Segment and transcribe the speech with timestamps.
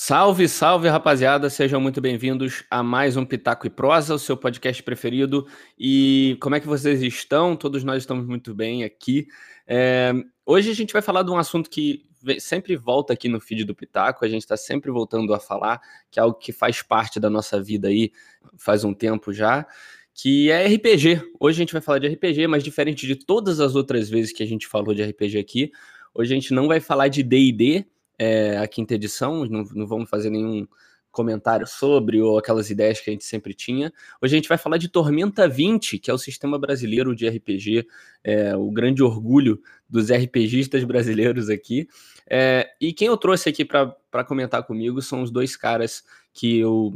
[0.00, 1.50] Salve, salve, rapaziada!
[1.50, 5.44] Sejam muito bem-vindos a mais um Pitaco e Prosa, o seu podcast preferido.
[5.76, 7.56] E como é que vocês estão?
[7.56, 9.26] Todos nós estamos muito bem aqui.
[9.66, 10.12] É...
[10.46, 12.04] Hoje a gente vai falar de um assunto que
[12.38, 15.80] sempre volta aqui no feed do Pitaco, a gente está sempre voltando a falar,
[16.12, 18.12] que é algo que faz parte da nossa vida aí
[18.56, 19.66] faz um tempo já,
[20.14, 21.22] que é RPG.
[21.40, 24.44] Hoje a gente vai falar de RPG, mas diferente de todas as outras vezes que
[24.44, 25.72] a gente falou de RPG aqui,
[26.14, 27.84] hoje a gente não vai falar de D&D,
[28.18, 30.66] é, a quinta edição, não, não vamos fazer nenhum
[31.10, 33.92] comentário sobre ou aquelas ideias que a gente sempre tinha.
[34.22, 37.86] Hoje a gente vai falar de Tormenta 20, que é o sistema brasileiro de RPG,
[38.22, 41.88] é, o grande orgulho dos RPGistas brasileiros aqui.
[42.28, 46.92] É, e quem eu trouxe aqui para comentar comigo são os dois caras que eu,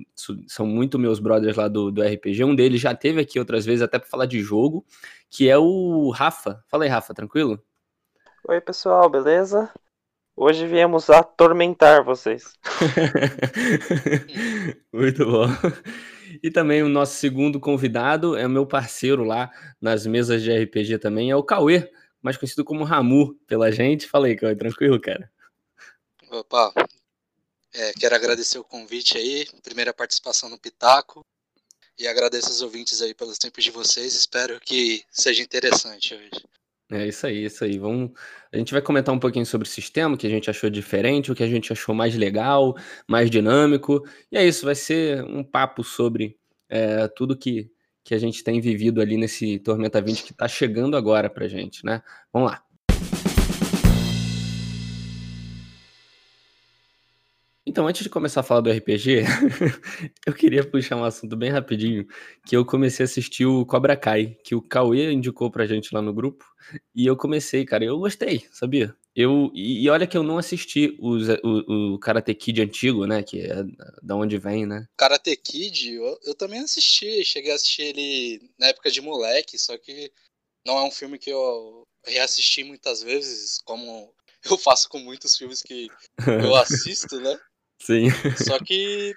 [0.46, 2.44] são muito meus brothers lá do, do RPG.
[2.44, 4.84] Um deles já teve aqui outras vezes até para falar de jogo,
[5.28, 6.62] que é o Rafa.
[6.68, 7.60] Fala aí, Rafa, tranquilo?
[8.46, 9.68] Oi, pessoal, beleza?
[10.36, 12.54] Hoje viemos atormentar vocês.
[14.92, 15.46] Muito bom.
[16.42, 20.98] E também o nosso segundo convidado é o meu parceiro lá nas mesas de RPG
[20.98, 21.90] também, é o Cauê,
[22.22, 24.08] mais conhecido como Ramu pela gente.
[24.08, 25.30] Fala aí, Cauê, tranquilo, cara?
[26.30, 26.72] Opa,
[27.74, 31.20] é, quero agradecer o convite aí, primeira participação no Pitaco,
[31.98, 36.42] e agradeço os ouvintes aí pelos tempos de vocês, espero que seja interessante hoje.
[36.92, 37.78] É isso aí, isso aí.
[37.78, 38.10] Vamos,
[38.52, 41.32] a gente vai comentar um pouquinho sobre o sistema, o que a gente achou diferente,
[41.32, 42.76] o que a gente achou mais legal,
[43.08, 44.06] mais dinâmico.
[44.30, 46.36] E é isso, vai ser um papo sobre
[46.68, 47.70] é, tudo que,
[48.04, 51.84] que a gente tem vivido ali nesse Tormenta 20 que está chegando agora pra gente,
[51.84, 52.02] né?
[52.30, 52.62] Vamos lá.
[57.64, 59.22] Então, antes de começar a falar do RPG,
[60.26, 62.04] eu queria puxar um assunto bem rapidinho,
[62.44, 66.02] que eu comecei a assistir o Cobra Kai, que o Cauê indicou pra gente lá
[66.02, 66.44] no grupo,
[66.92, 68.96] e eu comecei, cara, eu gostei, sabia?
[69.14, 73.22] Eu, e, e olha que eu não assisti os, o, o Karate Kid antigo, né,
[73.22, 73.62] que é
[74.02, 74.88] da onde vem, né?
[74.96, 79.78] Karate Kid, eu, eu também assisti, cheguei a assistir ele na época de moleque, só
[79.78, 80.10] que
[80.66, 84.12] não é um filme que eu reassisti muitas vezes, como
[84.44, 85.86] eu faço com muitos filmes que
[86.18, 87.38] eu assisto, né?
[87.82, 88.08] Sim.
[88.36, 89.14] Só que,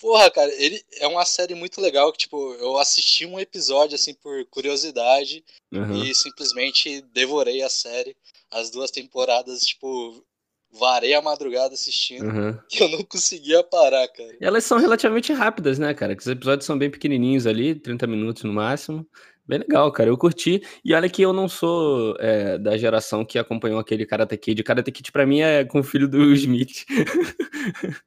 [0.00, 4.14] porra, cara, ele é uma série muito legal que, tipo, eu assisti um episódio, assim,
[4.14, 6.02] por curiosidade uhum.
[6.02, 8.16] e simplesmente devorei a série.
[8.50, 10.24] As duas temporadas, tipo,
[10.72, 12.58] varei a madrugada assistindo uhum.
[12.72, 14.36] e eu não conseguia parar, cara.
[14.40, 16.14] E elas são relativamente rápidas, né, cara?
[16.14, 19.06] Que os episódios são bem pequenininhos ali, 30 minutos no máximo.
[19.46, 20.10] Bem legal, cara.
[20.10, 20.62] Eu curti.
[20.84, 24.62] E olha que eu não sou é, da geração que acompanhou aquele Karate Kid.
[24.62, 26.84] Karate Kid pra mim é com o filho do Smith.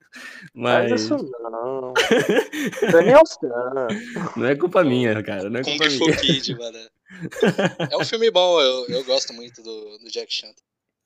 [0.54, 0.92] Mas...
[0.92, 1.94] Mas isso não.
[2.92, 3.24] Daniel
[4.38, 5.50] Não é culpa minha, cara.
[5.50, 6.18] Não é culpa Kung minha.
[6.18, 6.78] Kid, mano.
[7.92, 8.62] É um filme bom.
[8.62, 10.54] Eu, eu gosto muito do, do Jack Chan.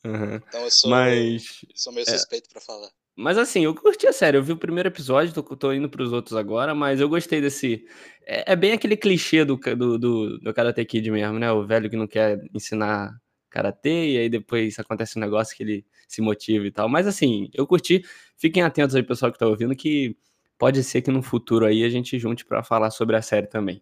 [0.06, 0.36] Uhum.
[0.36, 1.66] Então eu sou, Mas...
[1.76, 2.12] sou meio é.
[2.12, 2.54] suspeito é...
[2.54, 2.90] pra falar.
[3.18, 4.38] Mas assim, eu curti a série.
[4.38, 7.84] Eu vi o primeiro episódio, tô, tô indo pros outros agora, mas eu gostei desse.
[8.24, 11.52] É, é bem aquele clichê do, do, do, do Karate Kid mesmo, né?
[11.52, 13.20] O velho que não quer ensinar
[13.50, 16.88] karatê e aí depois acontece um negócio que ele se motiva e tal.
[16.88, 18.04] Mas assim, eu curti.
[18.38, 20.16] Fiquem atentos aí, pessoal que tá ouvindo, que
[20.58, 23.82] pode ser que no futuro aí a gente junte para falar sobre a série também.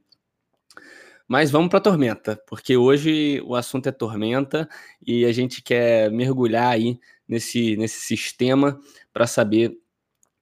[1.28, 4.70] Mas vamos para Tormenta, porque hoje o assunto é Tormenta
[5.06, 8.80] e a gente quer mergulhar aí nesse, nesse sistema
[9.14, 9.78] para saber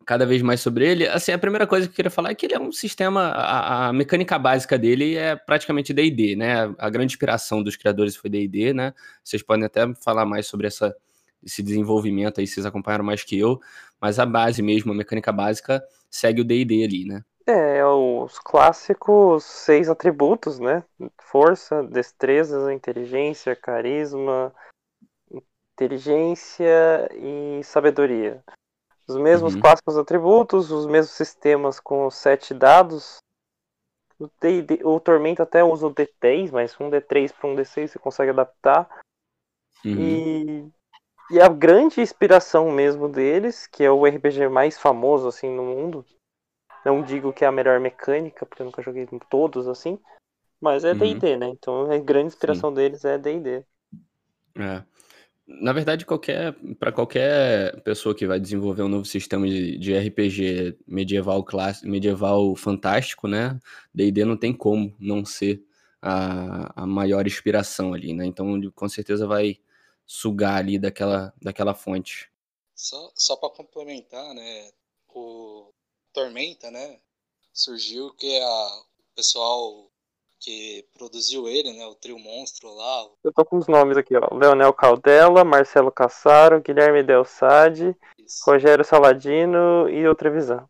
[0.06, 1.08] cada vez mais sobre ele.
[1.08, 3.88] Assim, a primeira coisa que eu queria falar é que ele é um sistema, a,
[3.88, 6.74] a mecânica básica dele é praticamente D&D, né?
[6.78, 8.94] A grande inspiração dos criadores foi D&D, né?
[9.24, 10.96] Vocês podem até falar mais sobre essa,
[11.44, 13.60] esse desenvolvimento aí, vocês acompanharam mais que eu,
[14.00, 17.24] mas a base mesmo, a mecânica básica, segue o D&D ali, né?
[17.46, 20.84] É, é, os clássicos seis atributos, né?
[21.22, 24.54] Força, destreza, inteligência, carisma,
[25.74, 28.44] inteligência e sabedoria.
[29.08, 29.62] Os mesmos uhum.
[29.62, 33.18] clássicos atributos, os mesmos sistemas com sete dados.
[34.18, 38.00] O, D, o Tormento até usa o D3, mas um D3 para um D6 você
[38.00, 38.88] consegue adaptar.
[39.84, 40.00] Uhum.
[40.00, 40.72] E,
[41.32, 46.06] e a grande inspiração mesmo deles, que é o RPG mais famoso assim no mundo,
[46.86, 50.00] não digo que é a melhor mecânica, porque eu nunca joguei todos assim.
[50.62, 51.40] Mas é D&D, uhum.
[51.40, 51.48] né?
[51.50, 52.76] Então a grande inspiração Sim.
[52.76, 53.66] deles é D&D.
[54.56, 54.84] É.
[55.46, 60.78] Na verdade, qualquer para qualquer pessoa que vai desenvolver um novo sistema de, de RPG
[60.88, 63.60] medieval clássico, medieval fantástico, né?
[63.94, 65.62] D&D não tem como não ser
[66.02, 68.26] a, a maior inspiração ali, né?
[68.26, 69.60] Então, com certeza vai
[70.06, 72.32] sugar ali daquela, daquela fonte.
[72.76, 74.72] Só, só para complementar, né?
[75.10, 75.74] O
[76.14, 77.00] Tormenta, né?
[77.54, 79.92] Surgiu que a, o pessoal
[80.44, 81.88] que produziu ele, né?
[81.88, 83.10] O trio monstro lá.
[83.24, 84.36] Eu tô com os nomes aqui, ó.
[84.36, 87.96] Leonel Caldela, Marcelo Cassaro, Guilherme Del Sade,
[88.46, 90.68] Rogério Saladino e o Trevisan.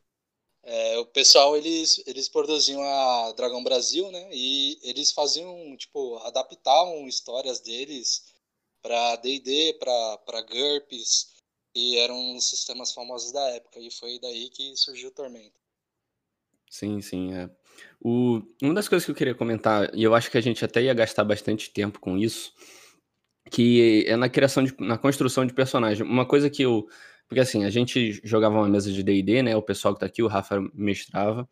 [0.62, 4.30] É, o pessoal, eles, eles produziam a Dragão Brasil, né?
[4.31, 8.31] E eles faziam, tipo, adaptavam histórias deles
[8.81, 11.34] para D&D, para GURPS,
[11.76, 13.80] e eram os sistemas famosos da época.
[13.80, 15.60] E foi daí que surgiu o Tormenta.
[16.69, 17.50] Sim, sim, é.
[18.06, 20.84] O, uma das coisas que eu queria comentar, e eu acho que a gente até
[20.84, 22.52] ia gastar bastante tempo com isso,
[23.50, 26.06] que é na criação, de, na construção de personagem.
[26.06, 26.86] Uma coisa que eu.
[27.30, 29.56] Porque assim, a gente jogava uma mesa de DD, né?
[29.56, 31.48] O pessoal que tá aqui, o Rafa mestrava.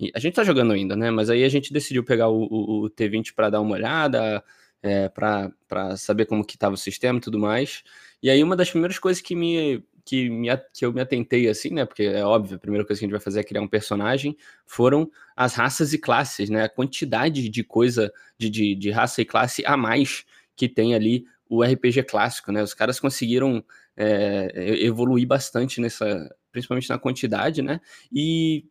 [0.00, 1.12] E a gente tá jogando ainda, né?
[1.12, 4.42] Mas aí a gente decidiu pegar o, o, o T20 para dar uma olhada,
[4.82, 5.52] é, para
[5.96, 7.84] saber como que tava o sistema e tudo mais.
[8.20, 11.70] E aí uma das primeiras coisas que me que, me, que eu me atentei assim,
[11.70, 11.84] né?
[11.84, 14.36] Porque é óbvio, a primeira coisa que a gente vai fazer é criar um personagem,
[14.66, 16.64] foram as raças e classes, né?
[16.64, 20.24] A quantidade de coisa, de, de, de raça e classe a mais
[20.56, 22.62] que tem ali o RPG clássico, né?
[22.62, 23.64] Os caras conseguiram
[23.96, 24.52] é,
[24.84, 27.80] evoluir bastante nessa, principalmente na quantidade, né?
[28.12, 28.64] E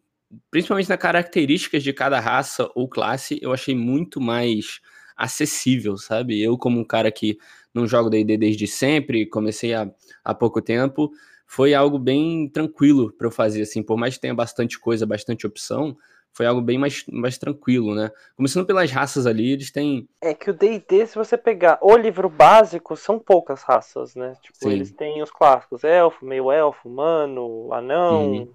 [0.50, 4.80] principalmente nas características de cada raça ou classe, eu achei muito mais
[5.16, 6.42] acessível, sabe?
[6.42, 7.38] Eu, como um cara que
[7.74, 9.90] não jogo D&D desde sempre, comecei há,
[10.24, 11.12] há pouco tempo,
[11.46, 15.46] foi algo bem tranquilo para eu fazer, assim, por mais que tenha bastante coisa, bastante
[15.46, 15.98] opção,
[16.32, 18.12] foi algo bem mais, mais tranquilo, né?
[18.36, 20.08] Começando pelas raças ali, eles têm...
[20.20, 24.34] É que o D&D, se você pegar o livro básico, são poucas raças, né?
[24.42, 24.72] Tipo, Sim.
[24.72, 28.54] eles têm os clássicos, elfo, meio elfo, humano, anão, uhum.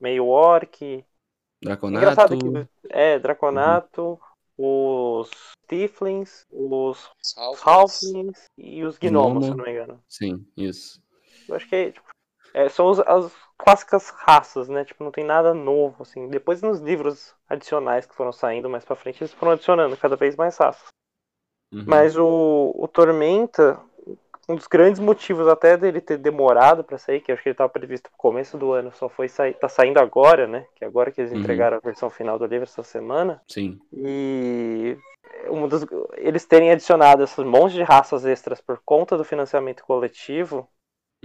[0.00, 1.04] meio orc...
[1.62, 2.38] Draconato...
[2.38, 4.02] Que, é, draconato...
[4.02, 4.18] Uhum
[4.62, 5.30] os
[5.70, 7.08] Tiflins, os
[7.64, 10.02] Halflings e os Gnomos, se não me engano.
[10.08, 11.00] Sim, isso.
[11.48, 12.08] Eu acho que é, tipo,
[12.52, 14.84] é, são as, as clássicas raças, né?
[14.84, 16.28] Tipo, não tem nada novo, assim.
[16.28, 20.34] Depois nos livros adicionais que foram saindo mais pra frente, eles foram adicionando cada vez
[20.34, 20.88] mais raças.
[21.72, 21.84] Uhum.
[21.86, 23.80] Mas o, o Tormenta,
[24.48, 27.54] um dos grandes motivos até dele ter demorado para sair, que eu acho que ele
[27.54, 30.66] estava previsto no começo do ano, só foi sair, tá saindo agora, né?
[30.74, 31.38] Que é agora que eles uhum.
[31.38, 33.40] entregaram a versão final do livro essa semana.
[33.46, 33.78] Sim.
[33.92, 34.98] E
[35.50, 35.84] um dos,
[36.16, 40.68] eles terem adicionado esses monte de raças extras por conta do financiamento coletivo,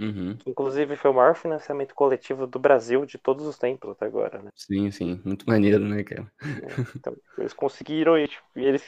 [0.00, 0.36] uhum.
[0.36, 4.42] que inclusive foi o maior financiamento coletivo do Brasil de todos os tempos até agora,
[4.42, 4.50] né?
[4.54, 6.30] Sim, sim, muito maneiro, né, cara?
[6.42, 8.82] É, então, eles conseguiram e, tipo, e eles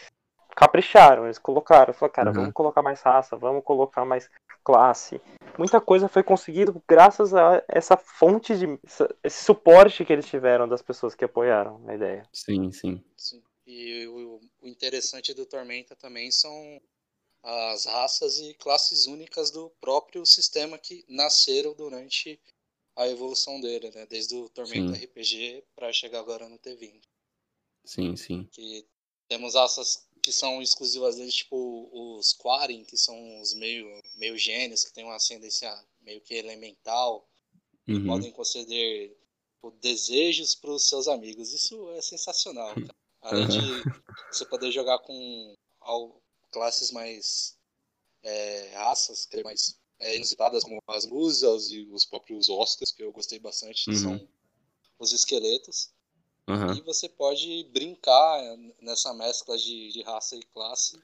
[0.56, 2.36] capricharam, eles colocaram, falaram, cara, uhum.
[2.36, 4.28] vamos colocar mais raça, vamos colocar mais
[4.64, 5.20] classe.
[5.56, 8.78] Muita coisa foi conseguido graças a essa fonte de
[9.24, 12.22] esse suporte que eles tiveram das pessoas que apoiaram a ideia.
[12.32, 13.02] Sim, sim.
[13.16, 13.40] sim.
[13.66, 16.80] E o, o interessante do Tormenta também são
[17.42, 22.40] as raças e classes únicas do próprio sistema que nasceram durante
[22.96, 24.06] a evolução dele, né?
[24.06, 25.04] Desde o Tormenta sim.
[25.04, 27.00] RPG para chegar agora no T20.
[27.84, 28.48] Sim, sim.
[28.50, 28.84] Que
[29.28, 34.84] temos raças que são exclusivas deles, tipo os Quarin, que são os meio, meio gênios,
[34.84, 37.26] que têm uma ascendência meio que elemental,
[37.86, 38.06] uhum.
[38.06, 39.16] podem conceder
[39.54, 41.52] tipo, desejos para os seus amigos.
[41.52, 42.94] Isso é sensacional, cara.
[43.22, 43.48] Além uhum.
[43.48, 43.82] de
[44.30, 45.54] você poder jogar com
[46.50, 47.56] classes mais
[48.22, 53.02] é, raças, que é mais é, inusitadas, como as musas e os próprios ostas, que
[53.02, 53.96] eu gostei bastante, uhum.
[53.96, 54.28] são
[54.98, 55.92] os esqueletos.
[56.48, 56.74] Uhum.
[56.74, 58.40] E você pode brincar
[58.80, 60.98] nessa mescla de, de raça e classe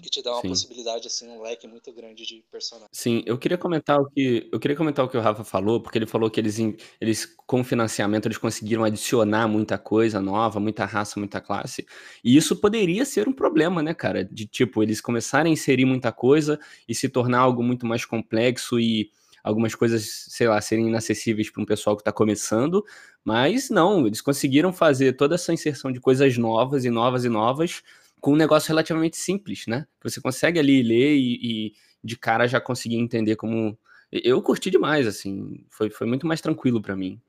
[0.00, 0.48] que te dá uma Sim.
[0.48, 2.90] possibilidade assim um leque muito grande de personagens.
[2.92, 5.98] Sim, eu queria comentar o que eu queria comentar o que o Rafa falou, porque
[5.98, 6.58] ele falou que eles
[7.00, 11.86] eles com financiamento eles conseguiram adicionar muita coisa nova, muita raça, muita classe.
[12.24, 14.24] E isso poderia ser um problema, né, cara?
[14.24, 18.78] De tipo, eles começarem a inserir muita coisa e se tornar algo muito mais complexo
[18.78, 19.10] e
[19.42, 22.84] algumas coisas, sei lá, serem inacessíveis para um pessoal que está começando,
[23.24, 27.82] mas não, eles conseguiram fazer toda essa inserção de coisas novas e novas e novas
[28.20, 29.86] com um negócio relativamente simples, né?
[30.02, 33.78] Você consegue ali ler e, e de cara já conseguir entender como.
[34.12, 37.20] Eu curti demais, assim, foi, foi muito mais tranquilo para mim.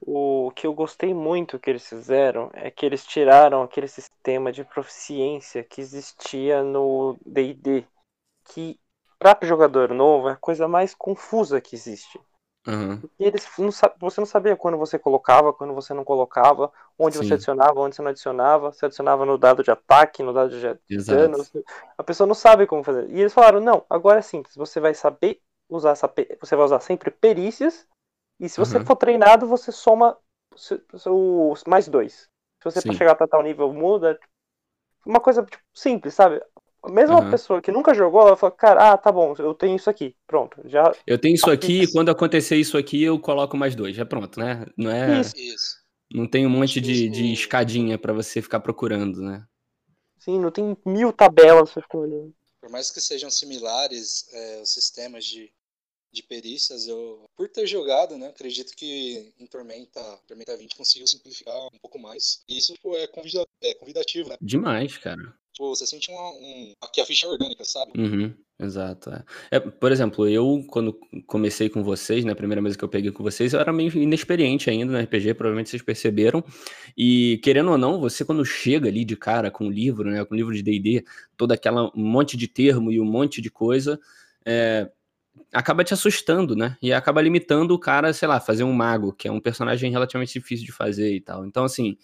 [0.00, 4.64] O que eu gostei muito que eles fizeram é que eles tiraram aquele sistema de
[4.64, 7.84] proficiência que existia no D&D,
[8.44, 8.78] que
[9.18, 12.18] para jogador novo é a coisa mais confusa que existe.
[12.66, 13.00] Uhum.
[13.18, 17.24] E eles não, você não sabia quando você colocava, quando você não colocava, onde Sim.
[17.24, 20.78] você adicionava, onde você não adicionava, você adicionava no dado de ataque, no dado de
[21.04, 21.38] dano.
[21.96, 23.08] A pessoa não sabe como fazer.
[23.10, 26.12] E eles falaram: não, agora é simples, você vai saber usar essa.
[26.40, 27.86] Você vai usar sempre perícias,
[28.38, 28.84] e se você uhum.
[28.84, 30.16] for treinado, você soma
[30.52, 32.28] os mais dois.
[32.62, 34.18] Se você for chegar até tal nível, muda.
[35.06, 36.42] Uma coisa tipo, simples, sabe?
[36.88, 37.22] Mesmo uhum.
[37.22, 40.16] uma pessoa que nunca jogou, ela fala, cara, ah, tá bom, eu tenho isso aqui,
[40.26, 40.60] pronto.
[40.64, 40.90] Já...
[41.06, 44.40] Eu tenho isso aqui e quando acontecer isso aqui, eu coloco mais dois, já pronto,
[44.40, 44.64] né?
[44.76, 45.20] Não é.
[45.20, 45.80] Isso.
[46.12, 49.46] Não tem um monte de, de escadinha para você ficar procurando, né?
[50.18, 52.34] Sim, não tem mil tabelas pra ficar olhando.
[52.60, 55.50] Por mais que sejam similares é, os sistemas de,
[56.12, 61.56] de perícias, eu, por ter jogado, né, acredito que em Tormenta, Tormenta 20 conseguiu simplificar
[61.72, 62.42] um pouco mais.
[62.48, 64.36] E isso pô, é, convida, é convidativo, né?
[64.40, 65.34] Demais, cara.
[65.60, 67.92] Pô, você sente uma, um, aqui a ficha é orgânica, sabe?
[67.94, 69.10] Uhum, exato.
[69.10, 69.24] É.
[69.50, 69.60] é.
[69.60, 73.22] por exemplo, eu, quando comecei com vocês, na né, primeira vez que eu peguei com
[73.22, 76.42] vocês, eu era meio inexperiente ainda no RPG, provavelmente vocês perceberam.
[76.96, 80.32] E, querendo ou não, você quando chega ali de cara com o livro, né, com
[80.32, 81.04] o livro de D&D,
[81.36, 84.00] todo aquela um monte de termo e um monte de coisa,
[84.46, 84.90] é,
[85.52, 86.78] acaba te assustando, né?
[86.80, 90.32] E acaba limitando o cara, sei lá, fazer um mago, que é um personagem relativamente
[90.32, 91.44] difícil de fazer e tal.
[91.44, 91.98] Então, assim,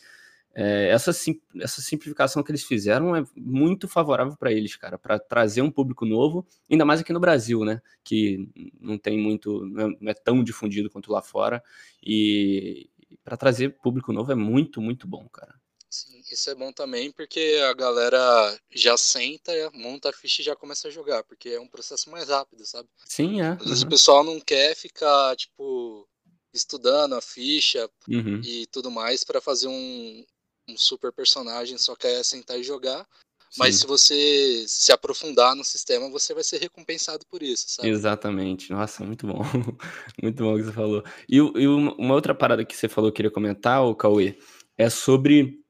[0.58, 5.18] é, essa, sim, essa simplificação que eles fizeram é muito favorável para eles, cara, para
[5.18, 7.82] trazer um público novo, ainda mais aqui no Brasil, né?
[8.02, 8.48] Que
[8.80, 11.62] não tem muito, não é, não é tão difundido quanto lá fora.
[12.02, 12.88] E
[13.22, 15.54] para trazer público novo é muito, muito bom, cara.
[15.90, 20.56] Sim, isso é bom também porque a galera já senta, monta a ficha e já
[20.56, 22.88] começa a jogar, porque é um processo mais rápido, sabe?
[23.04, 23.48] Sim, é.
[23.48, 23.88] Às vezes uhum.
[23.88, 26.08] o pessoal não quer ficar, tipo,
[26.54, 28.40] estudando a ficha uhum.
[28.42, 30.24] e tudo mais para fazer um,
[30.68, 33.06] um super personagem, só quer sentar e jogar.
[33.50, 33.58] Sim.
[33.58, 37.88] Mas se você se aprofundar no sistema, você vai ser recompensado por isso, sabe?
[37.88, 38.70] Exatamente.
[38.70, 39.40] Nossa, muito bom.
[40.22, 41.04] muito bom o que você falou.
[41.28, 44.36] E, e, uma outra parada que você falou, que eu queria comentar, o Cauê,
[44.76, 45.60] é sobre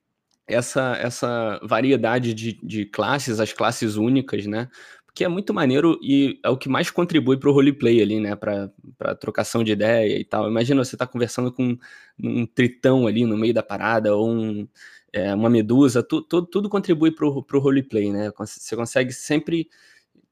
[0.46, 4.68] essa, essa variedade de, de classes, as classes únicas, né?
[5.16, 8.36] Que é muito maneiro e é o que mais contribui para o roleplay ali, né?
[8.36, 10.46] Para trocação de ideia e tal.
[10.46, 11.78] Imagina você tá conversando com
[12.22, 14.68] um tritão ali no meio da parada, ou um,
[15.10, 18.30] é, uma medusa, tu, tu, tudo contribui para o roleplay, né?
[18.38, 19.70] Você consegue sempre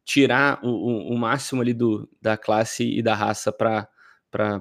[0.05, 3.89] tirar o, o, o máximo ali do, da classe e da raça para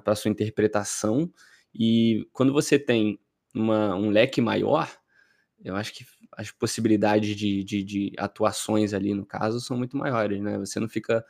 [0.06, 1.30] a sua interpretação.
[1.76, 3.20] E quando você tem
[3.54, 4.90] uma, um leque maior,
[5.66, 6.06] eu acho que
[6.38, 10.58] as possibilidades de, de, de, atuações ali, no caso, são muito maiores, né?
[10.58, 11.26] Você não fica.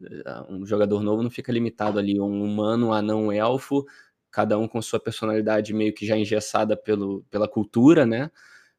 [0.00, 3.84] Eh, um jogador novo não fica limitado ali a um humano, um anão, um elfo,
[4.30, 8.30] cada um com sua personalidade meio que já engessada pelo, pela cultura, né?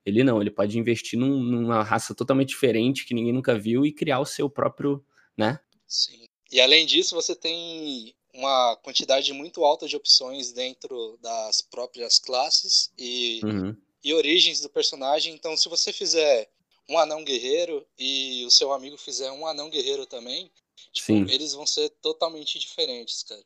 [0.06, 3.92] Ele não, ele pode investir num, numa raça totalmente diferente que ninguém nunca viu e
[3.92, 5.04] criar o seu próprio,
[5.38, 5.60] né?
[5.86, 6.26] Sim.
[6.52, 12.92] E além disso, você tem uma quantidade muito alta de opções dentro das próprias classes
[12.98, 15.34] e uhum e origens do personagem.
[15.34, 16.50] Então, se você fizer
[16.90, 20.52] um anão guerreiro e o seu amigo fizer um anão guerreiro também,
[20.92, 23.42] tipo, eles vão ser totalmente diferentes, cara.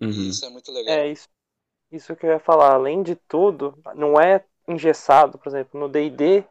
[0.00, 0.28] Uhum.
[0.28, 0.94] Isso é muito legal.
[0.94, 1.28] É isso.
[1.92, 2.74] Isso que eu ia falar.
[2.74, 6.46] Além de tudo, não é engessado, por exemplo, no D&D, se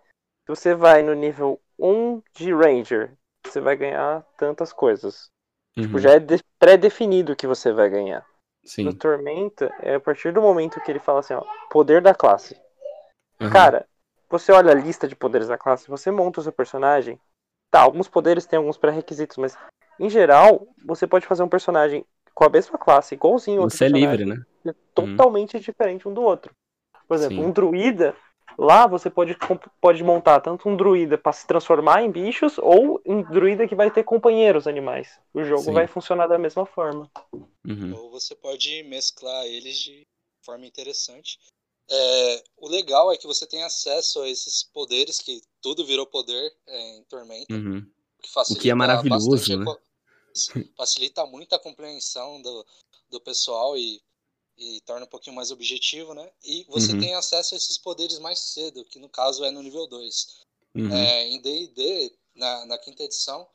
[0.47, 5.29] você vai no nível 1 de Ranger, você vai ganhar tantas coisas.
[5.73, 5.83] Tipo, uhum.
[5.87, 6.19] Tipo, já é
[6.57, 8.25] pré-definido que você vai ganhar.
[8.65, 8.83] Sim.
[8.83, 12.59] No Tormenta, é a partir do momento que ele fala assim, ó, poder da classe.
[13.41, 13.49] Uhum.
[13.49, 13.87] Cara,
[14.29, 17.19] você olha a lista de poderes da classe, você monta o seu personagem.
[17.71, 19.57] Tá, alguns poderes têm alguns pré-requisitos, mas
[19.99, 24.25] em geral, você pode fazer um personagem com a mesma classe, igualzinho Você é livre,
[24.25, 24.41] né?
[24.65, 25.61] É totalmente uhum.
[25.61, 26.53] diferente um do outro.
[27.07, 27.45] Por exemplo, Sim.
[27.45, 28.15] um druida,
[28.57, 29.37] lá você pode,
[29.81, 33.91] pode montar tanto um druida para se transformar em bichos, ou um druida que vai
[33.91, 35.19] ter companheiros animais.
[35.33, 35.73] O jogo Sim.
[35.73, 37.09] vai funcionar da mesma forma.
[37.67, 37.93] Uhum.
[37.93, 40.07] Ou você pode mesclar eles de
[40.45, 41.39] forma interessante.
[41.91, 46.53] É, o legal é que você tem acesso a esses poderes, que tudo virou poder
[46.67, 47.53] é, em Tormenta.
[47.53, 47.85] Uhum.
[48.21, 49.65] Que o que é maravilhoso, né?
[50.77, 52.65] Facilita muito a compreensão do,
[53.09, 54.01] do pessoal e,
[54.57, 56.29] e torna um pouquinho mais objetivo, né?
[56.43, 56.99] E você uhum.
[56.99, 60.27] tem acesso a esses poderes mais cedo, que no caso é no nível 2.
[60.75, 60.93] Uhum.
[60.93, 63.47] É, em D&D, na, na quinta edição,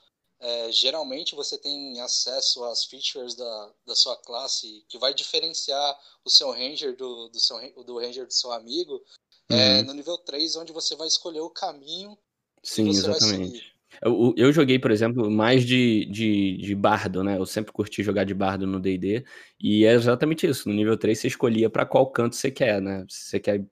[0.44, 6.28] é, geralmente você tem acesso às features da, da sua classe que vai diferenciar o
[6.28, 9.02] seu ranger do, do, seu, do ranger do seu amigo
[9.48, 9.60] é, uhum.
[9.60, 12.16] é, no nível 3, onde você vai escolher o caminho
[12.62, 13.72] Sim, exatamente.
[14.02, 17.38] Eu, eu, joguei, por exemplo, mais de, de, de, bardo, né?
[17.38, 19.24] Eu sempre curti jogar de bardo no D&D,
[19.60, 20.68] e é exatamente isso.
[20.68, 23.06] No nível 3 você escolhia para qual canto você quer, né?
[23.08, 23.64] Você quer...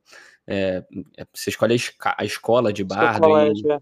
[0.46, 0.84] É,
[1.16, 3.78] é você escolhe a, a escola de bardo e, é.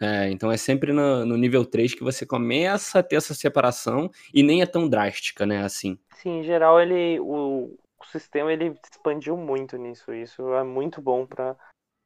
[0.00, 4.10] É, então é sempre no, no, nível 3 que você começa a ter essa separação
[4.32, 5.98] e nem é tão drástica, né, assim.
[6.16, 10.12] Sim, em geral ele o, o sistema ele expandiu muito nisso.
[10.12, 11.56] Isso é muito bom para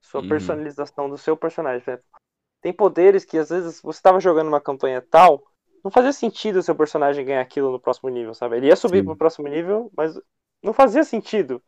[0.00, 0.28] sua uhum.
[0.28, 1.82] personalização do seu personagem.
[2.60, 5.42] Tem poderes que às vezes você estava jogando uma campanha tal,
[5.82, 8.56] não fazia sentido o seu personagem ganhar aquilo no próximo nível, sabe?
[8.56, 9.04] Ele ia subir Sim.
[9.04, 10.20] pro próximo nível, mas
[10.62, 11.62] não fazia sentido.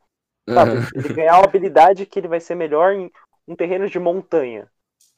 [0.49, 0.73] Sabe?
[0.73, 0.83] Uhum.
[0.95, 3.11] Ele ganhar uma habilidade que ele vai ser melhor em
[3.47, 4.69] um terreno de montanha.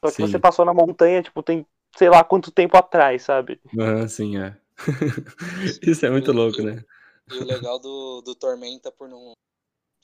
[0.04, 0.26] Só que sim.
[0.26, 1.64] você passou na montanha, tipo, tem
[1.96, 3.60] sei lá quanto tempo atrás, sabe?
[3.78, 4.56] Ah, sim, é.
[5.82, 6.84] Isso é muito louco, né?
[7.30, 9.32] E o legal do, do Tormenta por não.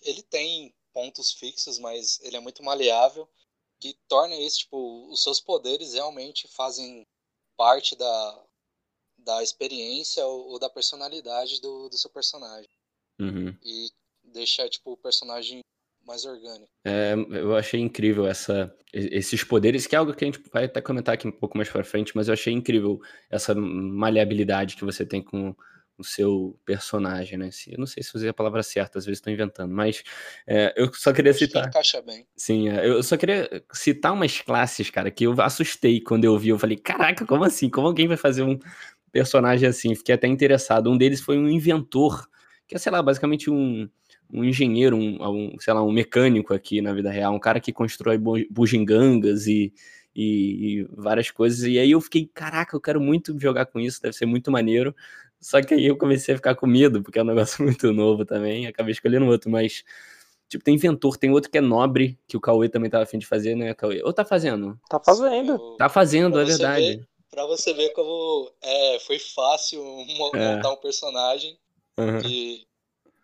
[0.02, 3.28] Ele tem pontos fixos, mas ele é muito maleável.
[3.81, 7.07] que torna isso, tipo, os seus poderes realmente fazem
[7.57, 8.45] parte da,
[9.19, 12.71] da experiência ou, ou da personalidade do, do seu personagem.
[13.21, 13.57] Uhum.
[13.62, 13.90] E
[14.23, 15.61] deixa, tipo, o personagem
[16.09, 16.71] mais orgânico.
[16.85, 20.81] É, eu achei incrível essa, esses poderes, que é algo que a gente vai até
[20.81, 22.99] comentar aqui um pouco mais para frente, mas eu achei incrível
[23.31, 25.55] essa maleabilidade que você tem com
[25.99, 27.50] o seu personagem, né?
[27.67, 30.03] Eu não sei se usei a palavra certa, às vezes estou inventando, mas
[30.47, 31.65] é, eu só queria Acho citar.
[31.65, 32.27] Que encaixa bem.
[32.37, 36.50] Sim, é, eu só queria citar umas classes, cara, que eu assustei quando eu vi.
[36.50, 37.69] Eu falei, caraca, como assim?
[37.69, 38.59] Como alguém vai fazer um
[39.11, 39.95] personagem assim?
[39.95, 40.88] Fiquei até interessado.
[40.88, 42.29] Um deles foi um inventor,
[42.67, 43.91] que é, sei lá, basicamente um
[44.32, 47.73] um engenheiro, um, um, sei lá, um mecânico aqui na vida real, um cara que
[47.73, 48.18] constrói
[48.50, 49.73] bugigangas e,
[50.14, 51.62] e, e, várias coisas.
[51.62, 54.94] E aí eu fiquei, caraca, eu quero muito jogar com isso, deve ser muito maneiro.
[55.40, 58.25] Só que aí eu comecei a ficar com medo, porque é um negócio muito novo
[58.25, 59.85] também, acabei escolhendo outro, mas.
[60.49, 63.26] Tipo, tem inventor, tem outro que é nobre, que o Cauê também tava afim de
[63.26, 64.00] fazer, né, Cauê?
[64.02, 64.80] Ou tá fazendo?
[64.88, 65.76] Tá fazendo.
[65.76, 66.97] Tá fazendo, é verdade.
[66.97, 69.85] Ver, pra você ver como é, foi fácil
[70.16, 70.68] montar é.
[70.68, 71.58] um personagem.
[71.99, 72.20] Uhum.
[72.25, 72.68] E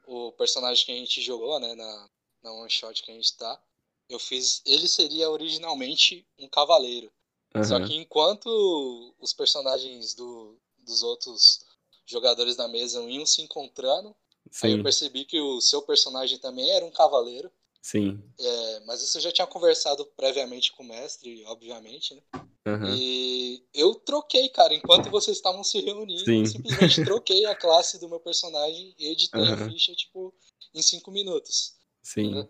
[0.06, 2.11] o personagem que a gente jogou, né, na,
[2.42, 3.61] na one shot que a gente tá,
[4.08, 4.62] eu fiz.
[4.64, 7.11] Ele seria originalmente um cavaleiro.
[7.54, 7.64] Uhum.
[7.64, 11.64] Só que enquanto os personagens do, dos outros
[12.04, 14.14] jogadores da mesa iam se encontrando,
[14.50, 14.66] Sim.
[14.66, 17.50] aí eu percebi que o seu personagem também era um cavaleiro.
[17.85, 18.19] Sim.
[18.41, 22.23] É, mas isso eu já tinha conversado previamente com o mestre, obviamente, né?
[22.67, 22.95] Uhum.
[22.97, 26.41] E eu troquei, cara, enquanto vocês estavam se reunindo, Sim.
[26.41, 29.53] eu simplesmente troquei a classe do meu personagem e editei uhum.
[29.53, 30.35] a ficha, tipo,
[30.75, 31.75] em cinco minutos.
[32.03, 32.35] Sim.
[32.35, 32.49] Né?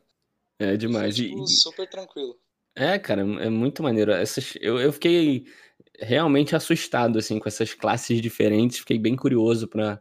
[0.61, 1.17] É demais.
[1.17, 1.49] Foi, tipo, e...
[1.49, 2.39] super tranquilo.
[2.77, 4.13] É, cara, é muito maneiro.
[4.13, 5.47] Essas, eu, eu fiquei
[5.99, 8.79] realmente assustado, assim, com essas classes diferentes.
[8.79, 10.01] Fiquei bem curioso para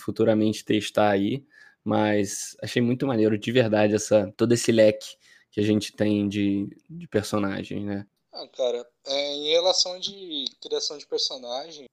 [0.00, 1.46] futuramente testar aí.
[1.84, 5.16] Mas achei muito maneiro, de verdade, essa, todo esse leque
[5.50, 8.06] que a gente tem de, de personagem, né?
[8.32, 11.86] Ah, cara, é, em relação de criação de personagem,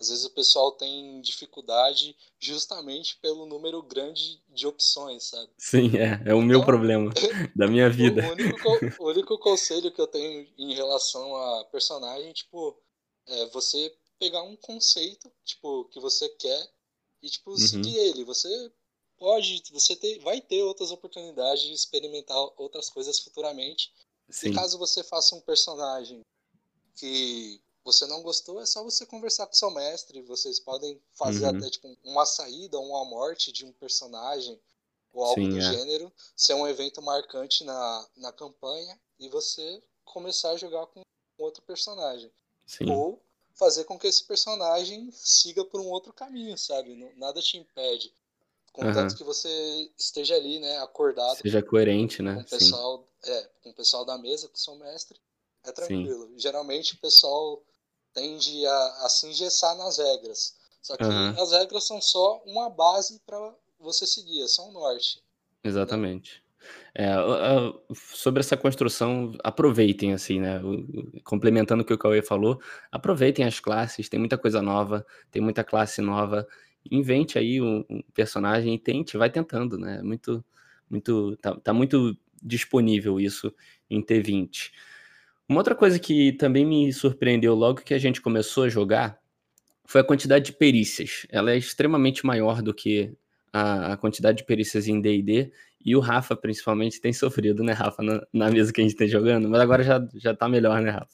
[0.00, 5.50] às vezes o pessoal tem dificuldade justamente pelo número grande de opções, sabe?
[5.58, 7.12] Sim, é, é o então, meu problema
[7.54, 8.26] da minha vida.
[8.26, 8.68] O único,
[9.02, 12.76] o único conselho que eu tenho em relação a personagem, tipo,
[13.26, 16.68] é você pegar um conceito, tipo, que você quer
[17.22, 17.56] e, tipo, uhum.
[17.58, 18.24] seguir ele.
[18.24, 18.48] Você
[19.22, 23.92] pode, você ter, vai ter outras oportunidades de experimentar outras coisas futuramente.
[24.28, 24.48] Sim.
[24.48, 26.22] E caso você faça um personagem
[26.96, 30.22] que você não gostou, é só você conversar com seu mestre.
[30.22, 31.56] Vocês podem fazer uhum.
[31.56, 34.60] até tipo, uma saída, uma morte de um personagem
[35.12, 35.72] ou algo Sim, do é.
[35.72, 41.02] gênero, ser um evento marcante na, na campanha e você começar a jogar com
[41.38, 42.32] outro personagem.
[42.66, 42.90] Sim.
[42.90, 43.22] Ou
[43.54, 46.96] fazer com que esse personagem siga por um outro caminho, sabe?
[47.16, 48.12] Nada te impede.
[48.72, 49.16] Contanto uhum.
[49.18, 51.36] que você esteja ali, né, acordado.
[51.36, 52.36] Seja coerente, né?
[52.36, 55.20] Com o pessoal, é, com o pessoal da mesa, com o seu mestre,
[55.64, 56.28] é tranquilo.
[56.28, 56.38] Sim.
[56.38, 57.62] Geralmente o pessoal
[58.14, 60.54] tende a, a se engessar nas regras.
[60.80, 61.42] Só que uhum.
[61.42, 65.22] as regras são só uma base para você seguir, é só um norte.
[65.62, 66.36] Exatamente.
[66.36, 66.42] Né?
[66.94, 67.14] É,
[67.94, 70.60] sobre essa construção, aproveitem, assim, né?
[71.24, 75.64] Complementando o que o Cauê falou, aproveitem as classes, tem muita coisa nova, tem muita
[75.64, 76.46] classe nova
[76.90, 80.00] invente aí um, um, personagem e tente, vai tentando, né?
[80.02, 80.44] Muito,
[80.88, 83.54] muito, tá, tá muito disponível isso
[83.88, 84.70] em T20.
[85.48, 89.18] Uma outra coisa que também me surpreendeu logo que a gente começou a jogar
[89.84, 91.26] foi a quantidade de perícias.
[91.30, 93.14] Ela é extremamente maior do que
[93.52, 95.52] a, a quantidade de perícias em D&D
[95.84, 99.04] e o Rafa, principalmente, tem sofrido, né, Rafa, na, na, mesa que a gente tá
[99.04, 101.08] jogando, mas agora já, já tá melhor, né, Rafa?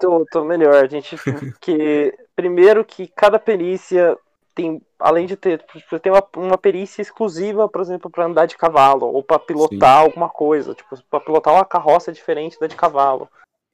[0.00, 1.14] tô, tô melhor, a gente,
[1.60, 4.16] que primeiro que cada perícia
[4.54, 8.56] tem, além de ter, você tem uma, uma perícia exclusiva, por exemplo, para andar de
[8.56, 10.04] cavalo, ou para pilotar Sim.
[10.04, 13.28] alguma coisa, tipo, para pilotar uma carroça diferente da de cavalo.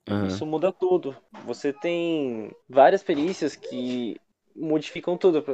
[0.09, 0.27] Uhum.
[0.27, 1.17] Isso muda tudo.
[1.45, 4.19] Você tem várias perícias que
[4.57, 5.45] modificam tudo.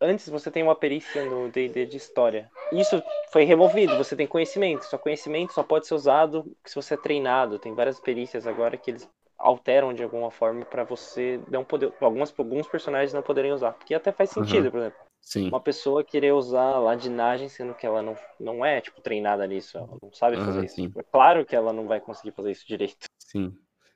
[0.00, 2.50] Antes você tem uma perícia no D&D de história.
[2.72, 4.84] Isso foi removido, você tem conhecimento.
[4.86, 7.58] Só conhecimento só pode ser usado se você é treinado.
[7.58, 9.08] Tem várias perícias agora que eles
[9.42, 11.92] alteram de alguma forma para você não poder.
[12.00, 13.72] Algumas, alguns personagens não poderem usar.
[13.72, 14.70] Porque até faz sentido, uhum.
[14.70, 14.98] por exemplo.
[15.20, 15.48] Sim.
[15.48, 19.78] Uma pessoa querer usar ladinagem, sendo que ela não, não é, tipo, treinada nisso.
[19.78, 20.74] Ela não sabe fazer uhum, isso.
[20.76, 20.92] Sim.
[20.96, 23.06] É claro que ela não vai conseguir fazer isso direito.
[23.18, 23.54] Sim.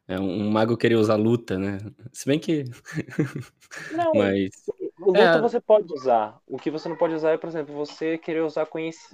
[0.08, 1.78] É um mago querer usar luta, né?
[2.12, 2.64] Se bem que.
[3.92, 4.50] Não, Mas.
[5.06, 5.40] Luta é...
[5.40, 6.40] você pode usar.
[6.46, 8.68] O que você não pode usar é, por exemplo, você querer usar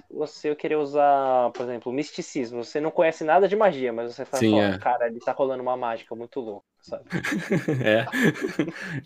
[0.09, 2.63] você querer usar, por exemplo, misticismo.
[2.63, 4.77] Você não conhece nada de magia, mas você fala, Sim, é.
[4.77, 7.05] cara, ele tá rolando uma mágica muito louca, sabe?
[7.85, 8.05] é.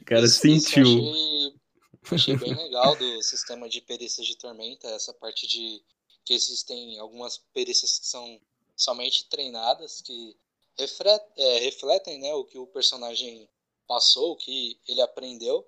[0.02, 0.86] O cara isso, sentiu.
[0.86, 1.58] Isso
[2.12, 5.82] achei, achei bem legal do sistema de perícias de tormenta, essa parte de
[6.24, 8.40] que existem algumas perícias que são
[8.76, 10.36] somente treinadas, que
[11.38, 13.50] é, refletem né, o que o personagem
[13.88, 15.66] passou, o que ele aprendeu.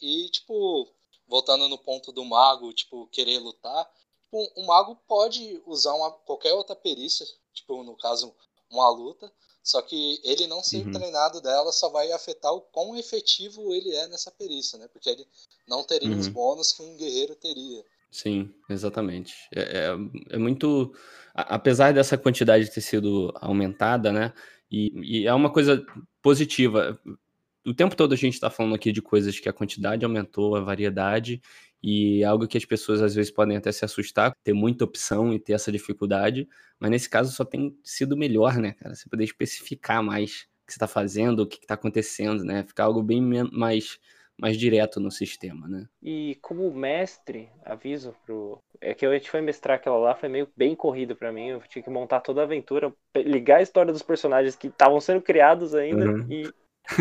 [0.00, 0.88] E, tipo,
[1.26, 3.88] voltando no ponto do mago, tipo, querer lutar,
[4.22, 8.34] tipo, um mago pode usar uma, qualquer outra perícia, tipo, no caso,
[8.70, 9.32] uma luta,
[9.62, 10.92] só que ele não ser uhum.
[10.92, 14.86] treinado dela só vai afetar o quão efetivo ele é nessa perícia, né?
[14.92, 15.26] Porque ele
[15.66, 16.20] não teria uhum.
[16.20, 17.84] os bônus que um guerreiro teria.
[18.08, 19.34] Sim, exatamente.
[19.52, 20.94] É, é, é, muito.
[21.34, 24.32] Apesar dessa quantidade ter sido aumentada, né?
[24.70, 25.84] E, e é uma coisa
[26.22, 26.98] positiva.
[27.66, 30.60] O tempo todo a gente está falando aqui de coisas que a quantidade aumentou, a
[30.60, 31.40] variedade,
[31.82, 35.32] e é algo que as pessoas às vezes podem até se assustar, ter muita opção
[35.32, 36.48] e ter essa dificuldade,
[36.78, 38.94] mas nesse caso só tem sido melhor, né, cara?
[38.94, 42.64] Você poder especificar mais o que você está fazendo, o que está acontecendo, né?
[42.64, 43.20] Ficar algo bem
[43.52, 43.98] mais
[44.38, 45.88] mais direto no sistema, né?
[46.02, 48.60] E como mestre, aviso pro.
[48.80, 51.48] É que a gente foi mestrar aquela lá, foi meio bem corrido para mim.
[51.48, 55.22] Eu tinha que montar toda a aventura, ligar a história dos personagens que estavam sendo
[55.22, 56.26] criados ainda uhum.
[56.30, 56.52] e,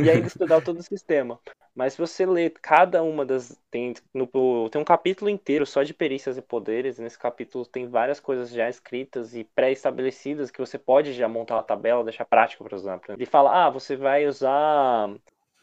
[0.03, 1.39] e ainda estudar todo o sistema.
[1.75, 3.61] Mas se você ler cada uma das.
[3.69, 6.97] Tem, no, tem um capítulo inteiro só de perícias e poderes.
[6.97, 11.63] Nesse capítulo tem várias coisas já escritas e pré-estabelecidas que você pode já montar uma
[11.63, 13.01] tabela, deixar prático para usar.
[13.09, 15.13] Ele fala: ah, você vai usar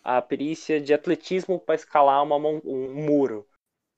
[0.04, 3.46] a perícia de atletismo para escalar uma, um muro.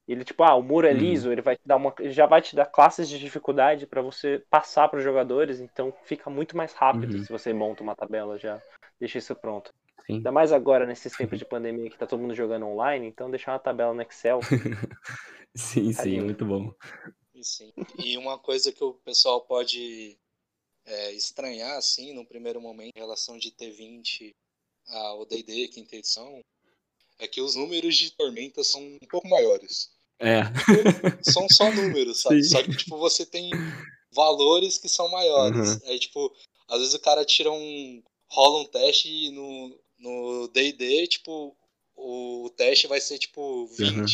[0.07, 0.99] Ele tipo, ah, o muro é uhum.
[0.99, 4.43] liso, ele vai te dar uma, já vai te dar classes de dificuldade para você
[4.51, 7.25] passar para os jogadores, então fica muito mais rápido uhum.
[7.25, 8.61] se você monta uma tabela já,
[9.01, 9.73] deixa isso pronto.
[10.07, 10.15] Sim.
[10.17, 13.53] Ainda mais agora nesses tempos de pandemia que tá todo mundo jogando online, então deixar
[13.53, 14.41] uma tabela no Excel.
[15.55, 16.25] sim, tá sim, lindo.
[16.25, 16.75] muito bom.
[17.43, 17.73] Sim.
[18.03, 20.19] E uma coisa que o pessoal pode
[20.87, 24.35] é, estranhar assim no primeiro momento em relação de T20
[24.87, 26.41] ao D&D quinta edição
[27.19, 29.93] é que os números de tormenta são um pouco maiores.
[30.19, 30.43] É.
[31.23, 32.43] São só números, sabe?
[32.43, 32.51] Sim.
[32.51, 33.51] Só que tipo você tem
[34.13, 35.75] valores que são maiores.
[35.75, 35.81] Uhum.
[35.87, 36.33] Aí tipo,
[36.69, 41.57] às vezes o cara tira um rola um teste e no no D&D, tipo,
[41.97, 43.97] o teste vai ser tipo 20.
[43.97, 44.05] Uhum.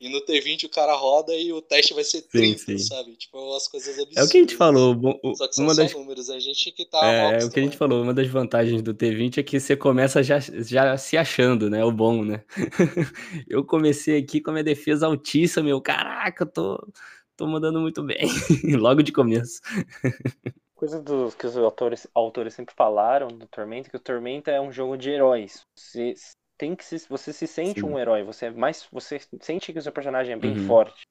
[0.00, 2.78] E no T20 o cara roda e o teste vai ser 30, sim, sim.
[2.78, 3.16] sabe?
[3.16, 4.16] Tipo, as coisas absurdas.
[4.16, 4.96] É o que a gente falou.
[5.24, 5.92] O, só que são uma das...
[5.92, 7.04] números, a gente que tá.
[7.04, 8.00] É, é o que a gente falou.
[8.00, 11.84] Uma das vantagens do T20 é que você começa já, já se achando, né?
[11.84, 12.44] O bom, né?
[13.48, 15.80] eu comecei aqui com a minha defesa altíssima, meu.
[15.80, 16.88] Caraca, eu tô,
[17.36, 18.28] tô mandando muito bem.
[18.78, 19.60] Logo de começo.
[20.78, 21.02] Coisa
[21.36, 25.10] que os autores, autores sempre falaram do Tormenta, que o Tormenta é um jogo de
[25.10, 25.62] heróis.
[25.76, 26.14] Você
[26.56, 27.86] tem que se, você se sente Sim.
[27.86, 30.68] um herói, você é mais você sente que o seu personagem é bem uhum.
[30.68, 31.02] forte.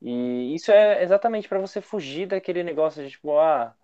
[0.00, 3.76] E isso é exatamente para você fugir daquele negócio de tipo, ah,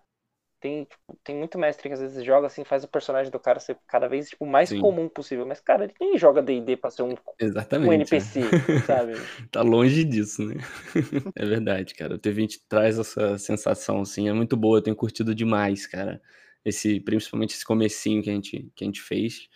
[0.65, 3.59] tem, tipo, tem muito mestre que às vezes joga assim, faz o personagem do cara
[3.59, 4.81] ser cada vez tipo, mais Sim.
[4.81, 5.45] comum possível.
[5.45, 8.79] Mas, cara, ninguém joga DD pra ser um, Exatamente, um NPC, é.
[8.81, 9.13] sabe?
[9.51, 10.55] tá longe disso, né?
[11.35, 12.15] é verdade, cara.
[12.15, 14.79] O T20 traz essa sensação, assim, é muito boa.
[14.79, 16.19] Eu tenho curtido demais, cara.
[16.65, 19.47] Esse, principalmente esse comecinho que a gente, que a gente fez.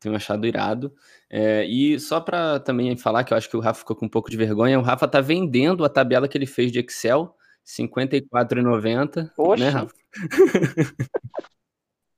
[0.00, 0.92] Tenho achado irado.
[1.30, 4.10] É, e só para também falar que eu acho que o Rafa ficou com um
[4.10, 7.34] pouco de vergonha, o Rafa tá vendendo a tabela que ele fez de Excel
[7.78, 9.58] R$ 54,90.
[9.58, 9.94] Né, Rafa?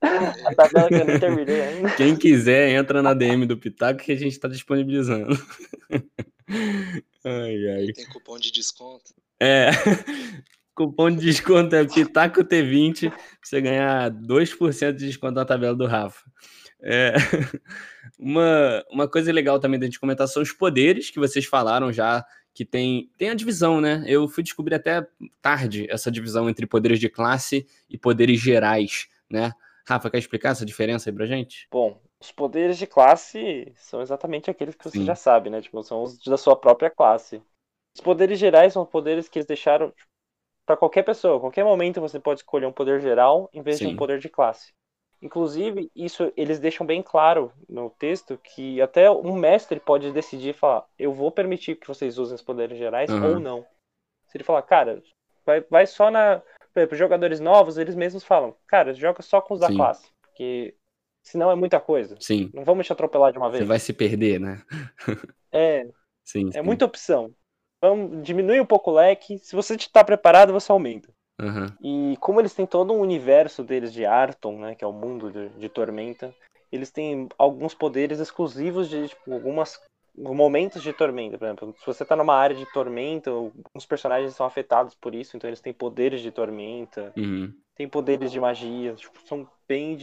[0.01, 1.89] A tabela que eu nem terminei ainda.
[1.95, 5.37] Quem quiser, entra na DM do Pitaco que a gente está disponibilizando.
[7.25, 7.93] Ai, ai.
[7.93, 9.13] Tem cupom de desconto.
[9.39, 9.69] É.
[10.73, 15.85] Cupom de desconto é Pitaco T20 pra você ganhar 2% de desconto na tabela do
[15.85, 16.23] Rafa.
[16.81, 17.13] É,
[18.17, 22.25] uma, uma coisa legal também da gente comentar são os poderes que vocês falaram já
[22.59, 24.03] que tem, tem a divisão, né?
[24.05, 25.07] Eu fui descobrir até
[25.41, 29.53] tarde essa divisão entre poderes de classe e poderes gerais, né?
[29.87, 31.69] Rafa, quer explicar essa diferença aí pra gente?
[31.71, 35.05] Bom, os poderes de classe são exatamente aqueles que você Sim.
[35.05, 35.61] já sabe, né?
[35.61, 37.41] Tipo, são os da sua própria classe.
[37.95, 39.93] Os poderes gerais são poderes que eles deixaram
[40.65, 41.37] para qualquer pessoa.
[41.37, 43.87] A qualquer momento você pode escolher um poder geral em vez Sim.
[43.87, 44.73] de um poder de classe.
[45.21, 50.85] Inclusive, isso eles deixam bem claro no texto que até um mestre pode decidir falar:
[50.97, 53.33] eu vou permitir que vocês usem os poderes gerais uhum.
[53.33, 53.65] ou não.
[54.27, 55.01] Se ele falar, cara,
[55.45, 56.41] vai, vai só na.
[56.71, 59.75] Para os jogadores novos, eles mesmos falam, cara, joga só com os da Sim.
[59.75, 60.07] classe.
[60.21, 60.75] Porque
[61.23, 62.15] senão é muita coisa.
[62.19, 62.51] Sim.
[62.53, 63.63] Não vamos te atropelar de uma vez.
[63.63, 64.61] Você vai se perder, né?
[65.51, 65.87] é.
[66.23, 66.61] Sim, é sim.
[66.61, 67.33] muita opção.
[67.81, 69.39] Vamos diminuir um pouco o leque.
[69.39, 71.11] Se você está preparado, você aumenta.
[71.41, 72.13] Uhum.
[72.13, 75.31] E como eles têm todo um universo deles de Arton, né, que é o mundo
[75.31, 76.33] de, de Tormenta,
[76.71, 79.79] eles têm alguns poderes exclusivos de tipo, algumas
[80.15, 81.75] momentos de tormenta, por exemplo.
[81.79, 85.61] Se você tá numa área de tormenta, alguns personagens são afetados por isso, então eles
[85.61, 87.53] têm poderes de tormenta, uhum.
[87.75, 89.95] têm poderes de magia, tipo, são bem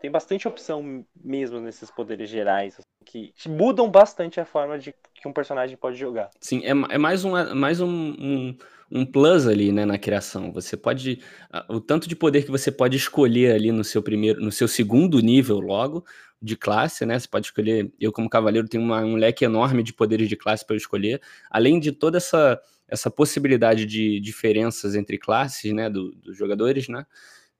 [0.00, 5.28] tem bastante opção mesmo nesses poderes gerais, assim, que mudam bastante a forma de que
[5.28, 6.30] um personagem pode jogar.
[6.40, 8.56] Sim, é, é mais, um, mais um, um,
[8.90, 10.50] um, plus ali, né, na criação.
[10.52, 11.20] Você pode.
[11.68, 15.20] O tanto de poder que você pode escolher ali no seu primeiro, no seu segundo
[15.20, 16.04] nível logo
[16.40, 17.18] de classe, né?
[17.18, 17.92] Você pode escolher.
[18.00, 21.20] Eu, como cavaleiro, tenho uma, um leque enorme de poderes de classe para escolher.
[21.50, 22.58] Além de toda essa,
[22.88, 27.04] essa possibilidade de diferenças entre classes, né, do, dos jogadores, né?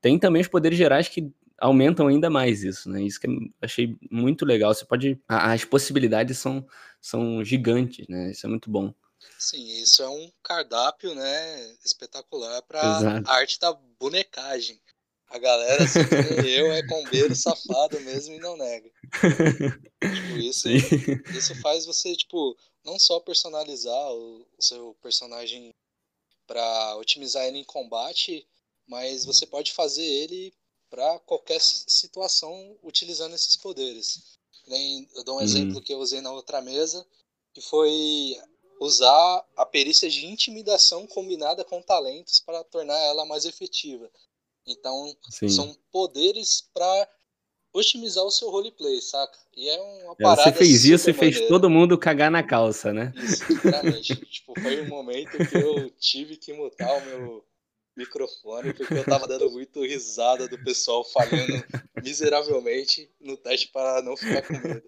[0.00, 3.02] Tem também os poderes gerais que aumentam ainda mais isso, né?
[3.02, 4.74] Isso que eu achei muito legal.
[4.74, 5.20] Você pode.
[5.28, 6.66] As possibilidades são,
[7.00, 8.30] são gigantes, né?
[8.30, 8.92] Isso é muito bom.
[9.38, 14.80] Sim, isso é um cardápio, né, espetacular para arte da bonecagem.
[15.28, 16.00] A galera, assim
[16.48, 18.90] eu, é combeiro safado mesmo e não nega.
[20.02, 25.72] tipo, isso, isso faz você, tipo, não só personalizar o, o seu personagem
[26.46, 28.46] para otimizar ele em combate,
[28.88, 30.52] mas você pode fazer ele
[30.90, 34.38] para qualquer situação utilizando esses poderes.
[35.14, 35.44] Eu dou um uhum.
[35.44, 37.06] exemplo que eu usei na outra mesa,
[37.54, 38.36] que foi
[38.80, 44.10] usar a perícia de intimidação combinada com talentos para tornar ela mais efetiva.
[44.66, 45.48] Então, Sim.
[45.48, 47.08] são poderes para
[47.72, 49.38] otimizar o seu roleplay, saca?
[49.56, 50.50] E é uma é, parada.
[50.50, 53.12] Você fez isso e fez todo mundo cagar na calça, né?
[53.16, 53.44] Isso,
[54.26, 57.44] tipo, foi um momento que eu tive que mutar o meu
[58.00, 61.64] microfone, porque eu tava dando muito risada do pessoal falhando
[62.02, 64.82] miseravelmente no teste para não ficar com medo.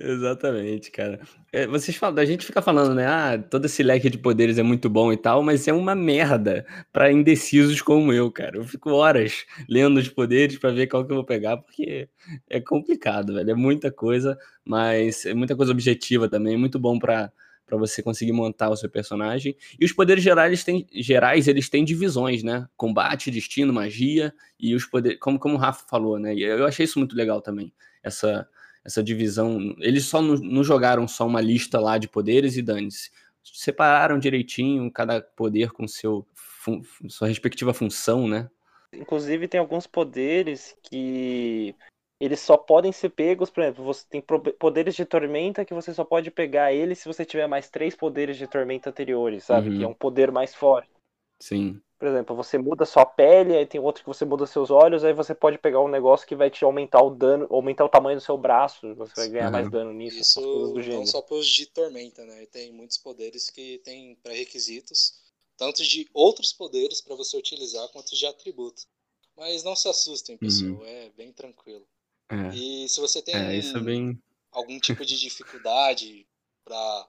[0.00, 1.20] Exatamente, cara.
[1.52, 3.06] É, vocês falam, a gente fica falando, né?
[3.06, 6.64] Ah, todo esse leque de poderes é muito bom e tal, mas é uma merda
[6.92, 8.58] para indecisos como eu, cara.
[8.58, 12.08] Eu fico horas lendo os poderes para ver qual que eu vou pegar, porque
[12.48, 13.50] é complicado, velho.
[13.50, 17.32] É muita coisa, mas é muita coisa objetiva também, muito bom para
[17.68, 19.54] para você conseguir montar o seu personagem.
[19.78, 22.66] E os poderes gerais, eles têm, gerais, eles têm divisões, né?
[22.76, 26.34] Combate, destino, magia e os poderes, como, como o Rafa falou, né?
[26.34, 27.70] E eu achei isso muito legal também,
[28.02, 28.48] essa,
[28.82, 29.76] essa divisão.
[29.80, 33.10] Eles só não, jogaram só uma lista lá de poderes e dane-se.
[33.44, 36.26] Separaram direitinho cada poder com seu,
[37.08, 38.48] sua respectiva função, né?
[38.94, 41.74] Inclusive tem alguns poderes que
[42.20, 46.04] eles só podem ser pegos, por exemplo, você tem poderes de tormenta que você só
[46.04, 49.70] pode pegar ele se você tiver mais três poderes de tormenta anteriores, sabe?
[49.70, 49.78] Uhum.
[49.78, 50.90] Que é um poder mais forte.
[51.40, 51.80] Sim.
[51.96, 55.12] Por exemplo, você muda sua pele, aí tem outro que você muda seus olhos, aí
[55.12, 58.22] você pode pegar um negócio que vai te aumentar o dano, aumentar o tamanho do
[58.22, 59.52] seu braço, você vai ganhar uhum.
[59.52, 60.20] mais dano nisso.
[60.20, 62.46] Isso não só para os de tormenta, né?
[62.46, 65.20] Tem muitos poderes que tem pré-requisitos,
[65.56, 68.82] tanto de outros poderes para você utilizar quanto de atributo.
[69.36, 70.84] Mas não se assustem, pessoal, uhum.
[70.84, 71.86] é bem tranquilo.
[72.28, 72.54] É.
[72.54, 74.20] E se você tem é, é bem...
[74.52, 76.26] algum tipo de dificuldade
[76.64, 77.08] para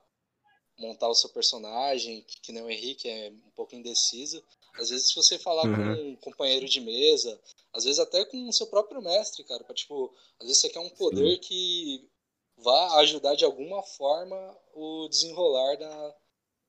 [0.77, 4.41] montar o seu personagem, que, que nem o Henrique é um pouco indeciso,
[4.75, 5.75] às vezes se você falar uhum.
[5.75, 7.39] com um companheiro de mesa,
[7.73, 10.79] às vezes até com o seu próprio mestre, cara, pra, tipo, às vezes você quer
[10.79, 11.39] um poder Sim.
[11.39, 12.09] que
[12.57, 16.15] vá ajudar de alguma forma o desenrolar da,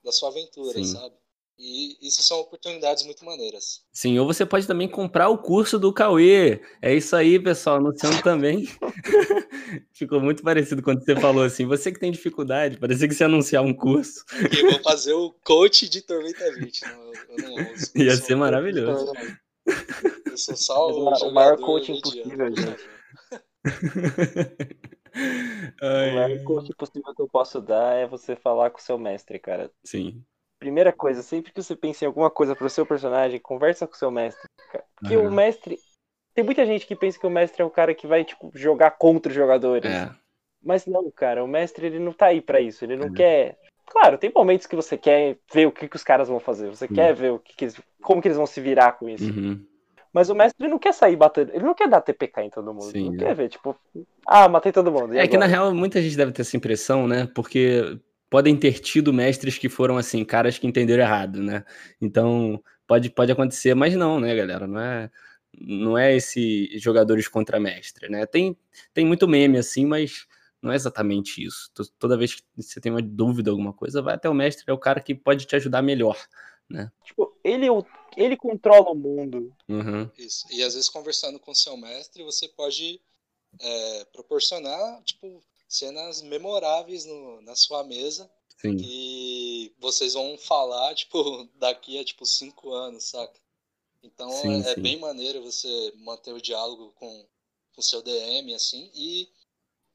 [0.03, 0.85] da sua aventura, Sim.
[0.85, 1.15] sabe?
[1.57, 3.83] E isso são oportunidades muito maneiras.
[3.93, 6.59] Sim, ou você pode também comprar o curso do Cauê.
[6.81, 8.67] É isso aí, pessoal, anunciando também.
[9.93, 11.67] Ficou muito parecido quando você falou assim.
[11.67, 14.25] Você que tem dificuldade, parecia que você anunciar um curso.
[14.57, 16.81] Eu vou fazer o coach de Tormenta 20.
[16.81, 19.13] Não, eu não ouço, Ia ser maravilhoso.
[20.25, 22.89] Eu sou só o, o maior coach possível, gente.
[25.79, 29.37] o maior coach possível que eu posso dar é você falar com o seu mestre,
[29.37, 29.71] cara.
[29.83, 30.25] Sim
[30.61, 33.97] primeira coisa, sempre que você pensa em alguma coisa pro seu personagem, conversa com o
[33.97, 34.47] seu mestre.
[34.95, 35.27] Porque uhum.
[35.27, 35.79] o mestre.
[36.35, 38.91] Tem muita gente que pensa que o mestre é o cara que vai, tipo, jogar
[38.91, 39.91] contra os jogadores.
[39.91, 40.09] É.
[40.63, 42.85] Mas não, cara, o mestre ele não tá aí para isso.
[42.85, 43.13] Ele não uhum.
[43.13, 43.57] quer.
[43.87, 46.69] Claro, tem momentos que você quer ver o que, que os caras vão fazer.
[46.69, 46.93] Você uhum.
[46.93, 47.81] quer ver o que, que eles...
[48.01, 49.25] como que eles vão se virar com isso.
[49.25, 49.65] Uhum.
[50.13, 51.51] Mas o mestre não quer sair batendo.
[51.53, 52.91] Ele não quer dar TPK em todo mundo.
[52.91, 53.17] Sim, ele não é.
[53.17, 53.75] quer ver, tipo,
[54.27, 55.13] ah, matei todo mundo.
[55.13, 55.27] É agora?
[55.27, 57.27] que na real muita gente deve ter essa impressão, né?
[57.33, 57.97] Porque
[58.31, 61.65] podem ter tido mestres que foram assim, caras que entenderam errado, né?
[61.99, 64.65] Então, pode, pode acontecer, mas não, né, galera?
[64.65, 65.11] Não é,
[65.53, 68.25] não é esse jogadores contra mestre, né?
[68.25, 68.57] Tem,
[68.93, 70.25] tem muito meme assim, mas
[70.61, 71.69] não é exatamente isso.
[71.99, 74.79] Toda vez que você tem uma dúvida, alguma coisa, vai até o mestre, é o
[74.79, 76.17] cara que pode te ajudar melhor,
[76.69, 76.89] né?
[77.03, 77.71] Tipo, ele, é
[78.15, 79.53] ele controla o mundo.
[79.67, 80.09] Uhum.
[80.17, 80.47] Isso.
[80.49, 83.01] E às vezes conversando com seu mestre, você pode
[83.59, 88.29] é, proporcionar, tipo, cenas memoráveis no, na sua mesa.
[88.59, 88.77] Sim.
[88.77, 93.39] Que vocês vão falar, tipo, daqui a tipo cinco anos, saca?
[94.03, 94.81] Então sim, é, é sim.
[94.81, 97.25] bem maneiro você manter o diálogo com
[97.77, 99.29] o seu DM, assim, e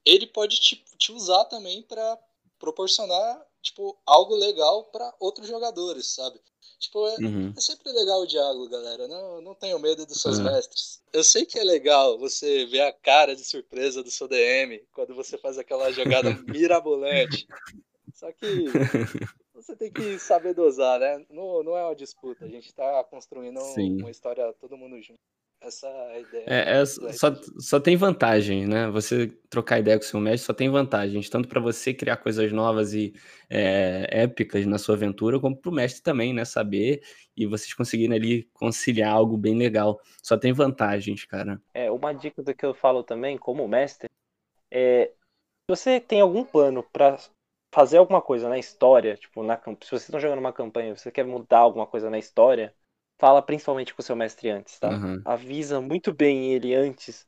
[0.05, 2.19] ele pode te, te usar também para
[2.59, 6.41] proporcionar, tipo, algo legal para outros jogadores, sabe?
[6.79, 7.55] Tipo, é, uhum.
[7.57, 9.09] é, sempre legal o diálogo, galera.
[9.09, 10.45] Não, não tenho medo dos seus uhum.
[10.45, 11.03] mestres.
[11.12, 15.15] Eu sei que é legal você ver a cara de surpresa do seu DM quando
[15.15, 17.47] você faz aquela jogada mirabolante.
[18.12, 18.47] Só que
[19.55, 21.25] você tem que saber dosar, né?
[21.31, 22.45] Não, não é uma disputa.
[22.45, 24.01] A gente tá construindo Sim.
[24.01, 25.21] uma história todo mundo junto.
[25.61, 26.45] Essa é ideia.
[26.47, 28.88] É, é só, só tem vantagem, né?
[28.90, 32.53] Você trocar ideia com o seu mestre só tem vantagens, tanto para você criar coisas
[32.53, 33.14] novas e
[33.51, 36.45] é, épicas na sua aventura, como para o mestre também, né?
[36.45, 37.03] Saber
[37.37, 40.01] e vocês conseguirem ali conciliar algo bem legal.
[40.23, 41.61] Só tem vantagens, cara.
[41.75, 44.09] É, uma dica do que eu falo também, como mestre,
[44.71, 45.11] é
[45.69, 47.19] se você tem algum plano para
[47.75, 51.25] fazer alguma coisa na história, tipo, na, se vocês estão jogando uma campanha, você quer
[51.25, 52.73] mudar alguma coisa na história,
[53.19, 54.91] fala principalmente com o seu mestre antes, tá?
[54.91, 55.21] Uhum.
[55.25, 57.27] Avisa muito bem ele antes,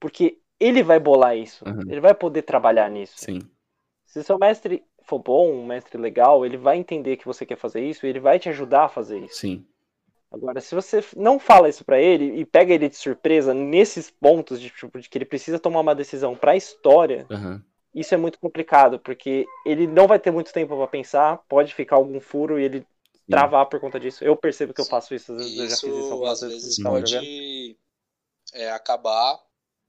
[0.00, 1.82] porque ele vai bolar isso, uhum.
[1.88, 3.14] ele vai poder trabalhar nisso.
[3.16, 3.40] Sim.
[4.04, 7.80] Se seu mestre for bom, um mestre legal, ele vai entender que você quer fazer
[7.84, 9.36] isso e ele vai te ajudar a fazer isso.
[9.36, 9.64] Sim.
[10.30, 14.60] Agora, se você não fala isso para ele e pega ele de surpresa nesses pontos
[14.60, 17.60] de, tipo, de que ele precisa tomar uma decisão para a história, uhum.
[17.94, 21.96] isso é muito complicado, porque ele não vai ter muito tempo para pensar, pode ficar
[21.96, 22.86] algum furo e ele
[23.32, 24.24] travar por conta disso.
[24.24, 26.62] Eu percebo que eu faço isso, às vezes isso, eu já fiz isso algumas vezes.
[26.62, 27.76] vezes pode
[28.52, 29.38] é, acabar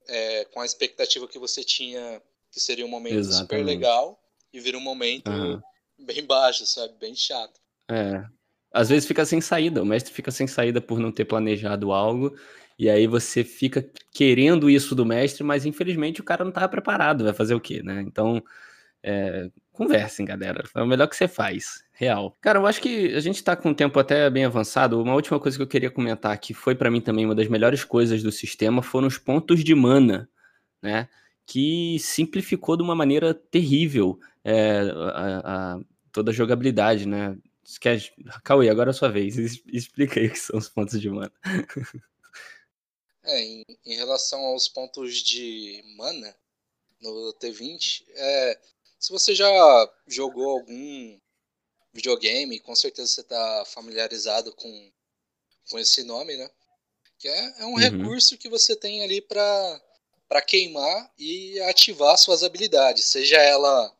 [0.08, 2.20] é, com a expectativa que você tinha
[2.54, 3.40] que seria um momento Exatamente.
[3.40, 4.20] super legal
[4.52, 5.60] e vira um momento uhum.
[5.98, 6.94] bem baixo, sabe?
[7.00, 7.60] Bem chato.
[7.90, 8.24] É.
[8.72, 12.36] Às vezes fica sem saída, o mestre fica sem saída por não ter planejado algo,
[12.78, 17.24] e aí você fica querendo isso do mestre, mas infelizmente o cara não estava preparado,
[17.24, 18.02] vai fazer o quê, né?
[18.06, 18.42] Então,
[19.02, 20.64] é, conversem, galera.
[20.74, 21.84] É o melhor que você faz.
[21.92, 22.36] Real.
[22.40, 25.00] Cara, eu acho que a gente tá com um tempo até bem avançado.
[25.00, 27.84] Uma última coisa que eu queria comentar, que foi para mim também uma das melhores
[27.84, 30.28] coisas do sistema, foram os pontos de mana,
[30.82, 31.08] né?
[31.46, 34.80] Que simplificou de uma maneira terrível é,
[35.12, 37.36] a, a, toda a jogabilidade, né?
[37.80, 38.00] Quer...
[38.42, 39.36] Cauê, agora é a sua vez.
[39.66, 41.32] Explica aí o que são os pontos de mana.
[43.26, 46.36] É, em, em relação aos pontos de mana
[47.00, 48.60] no T20, é,
[49.04, 51.18] se você já jogou algum
[51.92, 54.92] videogame, com certeza você está familiarizado com,
[55.70, 56.50] com esse nome, né?
[57.18, 57.76] Que é, é um uhum.
[57.76, 63.94] recurso que você tem ali para queimar e ativar suas habilidades, seja ela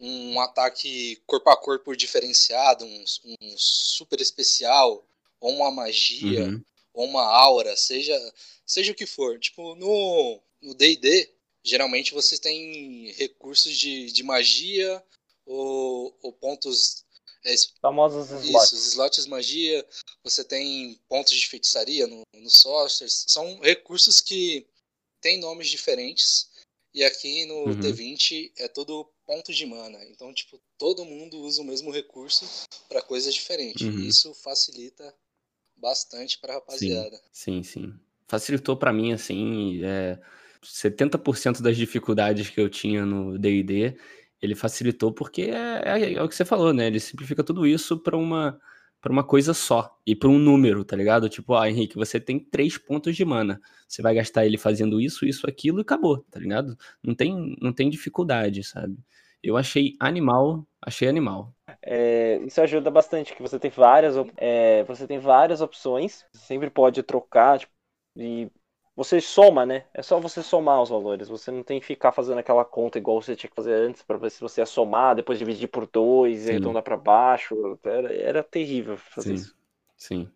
[0.00, 3.04] um ataque corpo a corpo diferenciado, um,
[3.42, 5.06] um super especial,
[5.38, 6.64] ou uma magia, uhum.
[6.94, 8.18] ou uma aura, seja,
[8.64, 9.38] seja o que for.
[9.38, 10.40] Tipo, no
[10.74, 15.02] D&D, geralmente você tem recursos de, de magia
[15.46, 17.04] ou, ou pontos
[17.44, 18.72] é, Famosos slots.
[18.72, 19.86] Isso, os slots magia,
[20.24, 24.66] você tem pontos de feitiçaria no, no sorcerers, são recursos que
[25.20, 26.50] têm nomes diferentes,
[26.92, 27.80] e aqui no uhum.
[27.80, 32.44] T20 é todo ponto de mana, então, tipo, todo mundo usa o mesmo recurso
[32.88, 34.00] para coisas diferentes, uhum.
[34.00, 35.14] isso facilita
[35.76, 37.20] bastante pra rapaziada.
[37.32, 38.00] Sim, sim, sim.
[38.26, 40.18] Facilitou para mim, assim, é,
[40.62, 43.96] 70% das dificuldades que eu tinha no D&D
[44.40, 46.86] ele facilitou porque é, é, é, o que você falou, né?
[46.86, 48.58] Ele simplifica tudo isso para uma
[49.00, 51.28] para uma coisa só e para um número, tá ligado?
[51.28, 53.60] Tipo, ah, Henrique, você tem três pontos de mana.
[53.86, 56.76] Você vai gastar ele fazendo isso, isso, aquilo e acabou, tá ligado?
[57.00, 58.98] Não tem, não tem dificuldade, sabe?
[59.40, 61.54] Eu achei animal, achei animal.
[61.80, 67.00] É, isso ajuda bastante, que você tem várias, é, você tem várias opções, sempre pode
[67.04, 67.72] trocar tipo,
[68.16, 68.50] e
[68.98, 69.84] você soma, né?
[69.94, 71.28] É só você somar os valores.
[71.28, 74.18] Você não tem que ficar fazendo aquela conta igual você tinha que fazer antes para
[74.18, 76.46] ver se você ia somar, depois dividir por dois Sim.
[76.46, 77.78] e arredondar para baixo.
[77.84, 79.34] Era, era terrível fazer Sim.
[79.36, 79.56] isso.
[79.96, 80.28] Sim.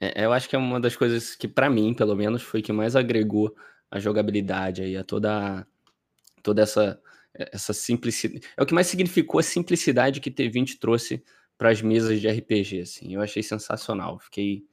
[0.00, 2.72] É, eu acho que é uma das coisas que, para mim, pelo menos, foi que
[2.72, 3.52] mais agregou
[3.90, 5.66] a jogabilidade aí, a toda,
[6.44, 7.00] toda essa,
[7.34, 8.46] essa simplicidade.
[8.56, 11.24] É o que mais significou a simplicidade que T20 trouxe
[11.58, 12.82] para as mesas de RPG.
[12.82, 13.12] Assim.
[13.12, 14.20] Eu achei sensacional.
[14.20, 14.64] Fiquei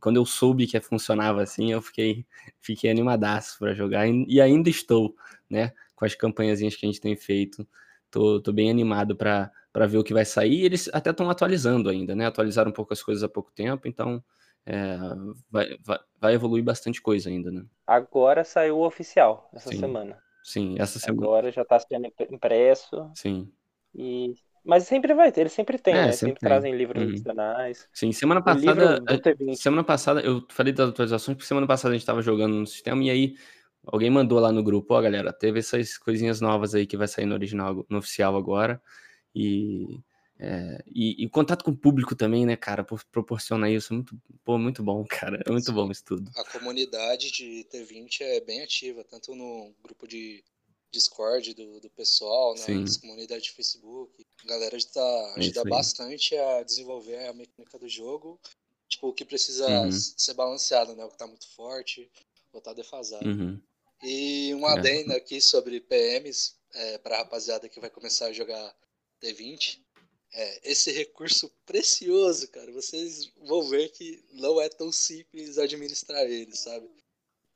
[0.00, 2.26] quando eu soube que funcionava assim, eu fiquei,
[2.60, 5.14] fiquei animadaço para jogar e ainda estou,
[5.48, 5.72] né?
[5.94, 7.66] Com as campanhazinhas que a gente tem feito.
[8.10, 9.52] Tô, tô bem animado para
[9.86, 10.64] ver o que vai sair.
[10.64, 12.26] Eles até estão atualizando ainda, né?
[12.26, 14.22] Atualizaram um pouco as coisas há pouco tempo, então
[14.66, 14.96] é,
[15.50, 17.64] vai, vai, vai, evoluir bastante coisa ainda, né?
[17.86, 19.78] Agora saiu o oficial, essa Sim.
[19.78, 20.22] semana.
[20.42, 21.26] Sim, essa semana.
[21.26, 23.10] Agora já está sendo impresso.
[23.14, 23.52] Sim.
[23.94, 26.12] E mas sempre vai ter, eles sempre têm, é, né?
[26.12, 27.08] Sempre, sempre trazem livros uhum.
[27.08, 27.88] adicionais.
[27.92, 29.02] Sim, semana passada.
[29.56, 33.02] Semana passada, eu falei das atualizações, porque semana passada a gente tava jogando no sistema
[33.02, 33.34] e aí
[33.84, 37.08] alguém mandou lá no grupo, ó, oh, galera, teve essas coisinhas novas aí que vai
[37.08, 38.80] sair no original, no oficial agora.
[39.34, 40.00] E,
[40.38, 43.94] é, e, e, contato com o público também, né, cara, proporciona isso.
[43.94, 45.42] Muito, pô, muito bom, cara.
[45.46, 46.30] É muito bom isso tudo.
[46.36, 50.42] A comunidade de T20 é bem ativa, tanto no grupo de
[50.92, 52.66] Discord do, do pessoal, né,
[53.00, 54.26] comunidades de Facebook.
[54.44, 58.40] A galera tá, ajuda bastante a desenvolver a mecânica do jogo.
[58.88, 59.92] Tipo, o que precisa uhum.
[59.92, 61.04] ser balanceado, né?
[61.04, 62.10] O que tá muito forte,
[62.52, 63.26] ou tá defasado.
[63.26, 63.60] Uhum.
[64.02, 65.16] E um adendo é.
[65.16, 68.74] aqui sobre PMs, é, pra rapaziada que vai começar a jogar
[69.22, 69.78] D20.
[70.32, 76.56] É, esse recurso precioso, cara, vocês vão ver que não é tão simples administrar ele,
[76.56, 76.88] sabe?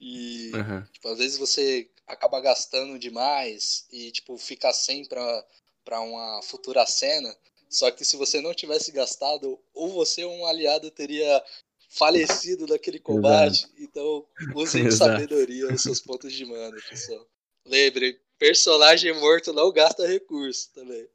[0.00, 0.82] E, uhum.
[0.92, 5.46] tipo, às vezes você acaba gastando demais e, tipo, fica sem pra,
[5.84, 7.34] pra uma futura cena.
[7.68, 11.42] Só que se você não tivesse gastado, ou você ou um aliado teria
[11.88, 13.64] falecido naquele combate.
[13.64, 13.74] Exato.
[13.78, 17.26] Então, use com sabedoria os seus pontos de mana, pessoal.
[17.66, 21.08] Lembre, personagem morto não gasta recurso também.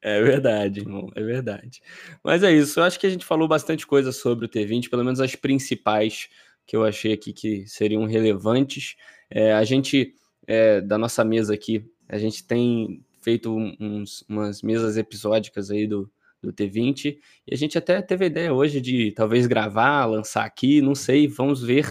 [0.00, 1.82] É verdade, irmão, é verdade.
[2.22, 5.04] Mas é isso, eu acho que a gente falou bastante coisa sobre o T20, pelo
[5.04, 6.30] menos as principais
[6.72, 8.96] que eu achei aqui que seriam relevantes.
[9.28, 10.14] É, a gente,
[10.46, 16.10] é, da nossa mesa aqui, a gente tem feito uns, umas mesas episódicas aí do,
[16.40, 20.80] do T20, e a gente até teve a ideia hoje de talvez gravar, lançar aqui,
[20.80, 21.86] não sei, vamos ver,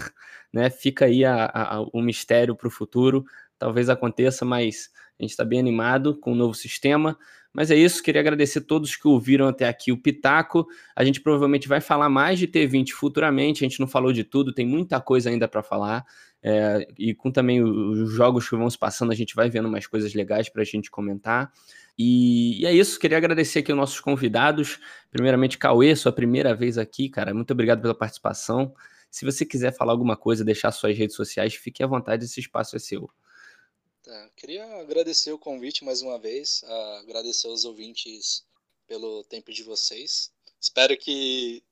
[0.52, 0.68] né?
[0.72, 3.24] Fica aí a, a, o mistério para o futuro,
[3.60, 7.16] talvez aconteça, mas a gente está bem animado com o novo sistema.
[7.54, 10.66] Mas é isso, queria agradecer a todos que ouviram até aqui o Pitaco.
[10.96, 14.54] A gente provavelmente vai falar mais de T20 futuramente, a gente não falou de tudo,
[14.54, 16.06] tem muita coisa ainda para falar.
[16.44, 19.86] É, e com também os jogos que vão se passando, a gente vai vendo mais
[19.86, 21.52] coisas legais para a gente comentar.
[21.98, 24.80] E, e, é isso, queria agradecer aqui os nossos convidados.
[25.12, 27.34] Primeiramente, Cauê, sua primeira vez aqui, cara.
[27.34, 28.74] Muito obrigado pela participação.
[29.10, 32.78] Se você quiser falar alguma coisa, deixar suas redes sociais, fique à vontade, esse espaço
[32.78, 33.10] é seu.
[34.12, 36.66] Tá, queria agradecer o convite mais uma vez,
[37.00, 38.46] agradecer aos ouvintes
[38.86, 40.34] pelo tempo de vocês.
[40.60, 41.64] Espero que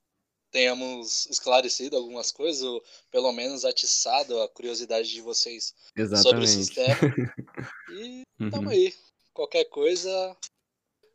[0.50, 2.82] tenhamos esclarecido algumas coisas, ou
[3.12, 6.24] pelo menos atiçado a curiosidade de vocês Exatamente.
[6.24, 6.96] sobre o sistema.
[7.92, 8.50] E uhum.
[8.50, 8.96] tamo aí.
[9.34, 10.38] Qualquer coisa,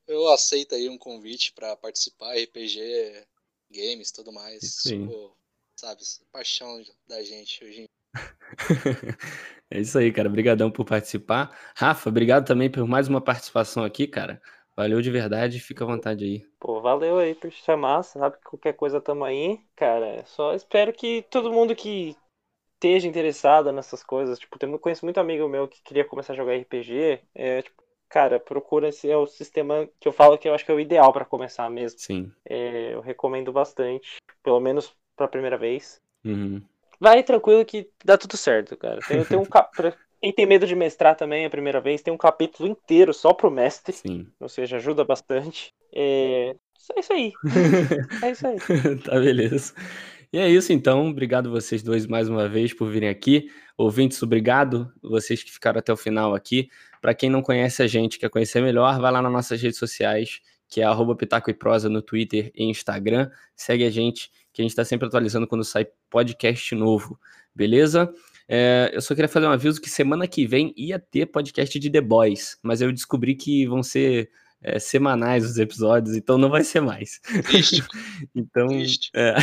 [0.07, 3.27] eu aceito aí um convite para participar, RPG,
[3.70, 4.61] games, tudo mais.
[4.83, 5.07] Sim.
[5.07, 5.35] Tipo,
[5.75, 7.93] sabe, paixão da gente hoje em
[9.71, 10.29] é isso aí, cara.
[10.29, 11.51] Obrigadão por participar.
[11.75, 14.41] Rafa, obrigado também por mais uma participação aqui, cara.
[14.77, 16.47] Valeu de verdade, fica à vontade aí.
[16.59, 18.37] Pô, valeu aí por chamar, sabe?
[18.45, 19.61] Qualquer coisa tamo aí.
[19.77, 22.17] Cara, só espero que todo mundo que
[22.75, 26.55] esteja interessado nessas coisas, tipo, eu conheço muito amigo meu que queria começar a jogar
[26.55, 30.65] RPG, é, tipo, cara, procura esse é o sistema que eu falo que eu acho
[30.65, 31.99] que é o ideal para começar mesmo.
[31.99, 32.33] Sim.
[32.45, 36.03] É, eu recomendo bastante, pelo menos pra primeira vez.
[36.25, 36.61] Uhum.
[37.01, 39.01] Vai tranquilo que dá tudo certo, cara.
[39.07, 39.70] Tem, tem um cap...
[40.20, 43.51] Quem tem medo de mestrar também a primeira vez, tem um capítulo inteiro só pro
[43.51, 43.95] mestre.
[43.95, 44.26] Sim.
[44.40, 45.74] Ou seja, ajuda bastante.
[45.95, 46.57] É,
[46.97, 47.32] é isso aí.
[48.22, 48.57] é isso aí.
[49.05, 49.74] tá, beleza.
[50.32, 51.11] E é isso então.
[51.11, 53.51] Obrigado vocês dois mais uma vez por virem aqui.
[53.76, 54.92] Ouvintes, obrigado.
[55.03, 56.68] Vocês que ficaram até o final aqui.
[57.01, 60.40] Para quem não conhece a gente, quer conhecer melhor, vai lá nas nossas redes sociais,
[60.68, 63.30] que é arroba Pitaco e Prosa no Twitter e Instagram.
[63.55, 67.21] Segue a gente que a gente está sempre atualizando quando sai podcast novo,
[67.53, 68.11] beleza?
[68.49, 71.91] É, eu só queria fazer um aviso que semana que vem ia ter podcast de
[71.91, 74.31] The Boys, mas eu descobri que vão ser
[74.63, 77.21] é, semanais os episódios, então não vai ser mais.
[78.33, 78.69] então,
[79.13, 79.35] É...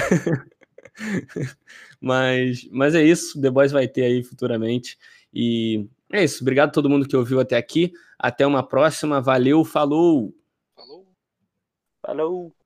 [2.00, 4.98] mas, mas é isso, The Boys vai ter aí futuramente.
[5.34, 7.92] E é isso, obrigado a todo mundo que ouviu até aqui.
[8.18, 10.34] Até uma próxima, valeu, falou!
[10.74, 11.08] Falou!
[12.02, 12.56] Falou!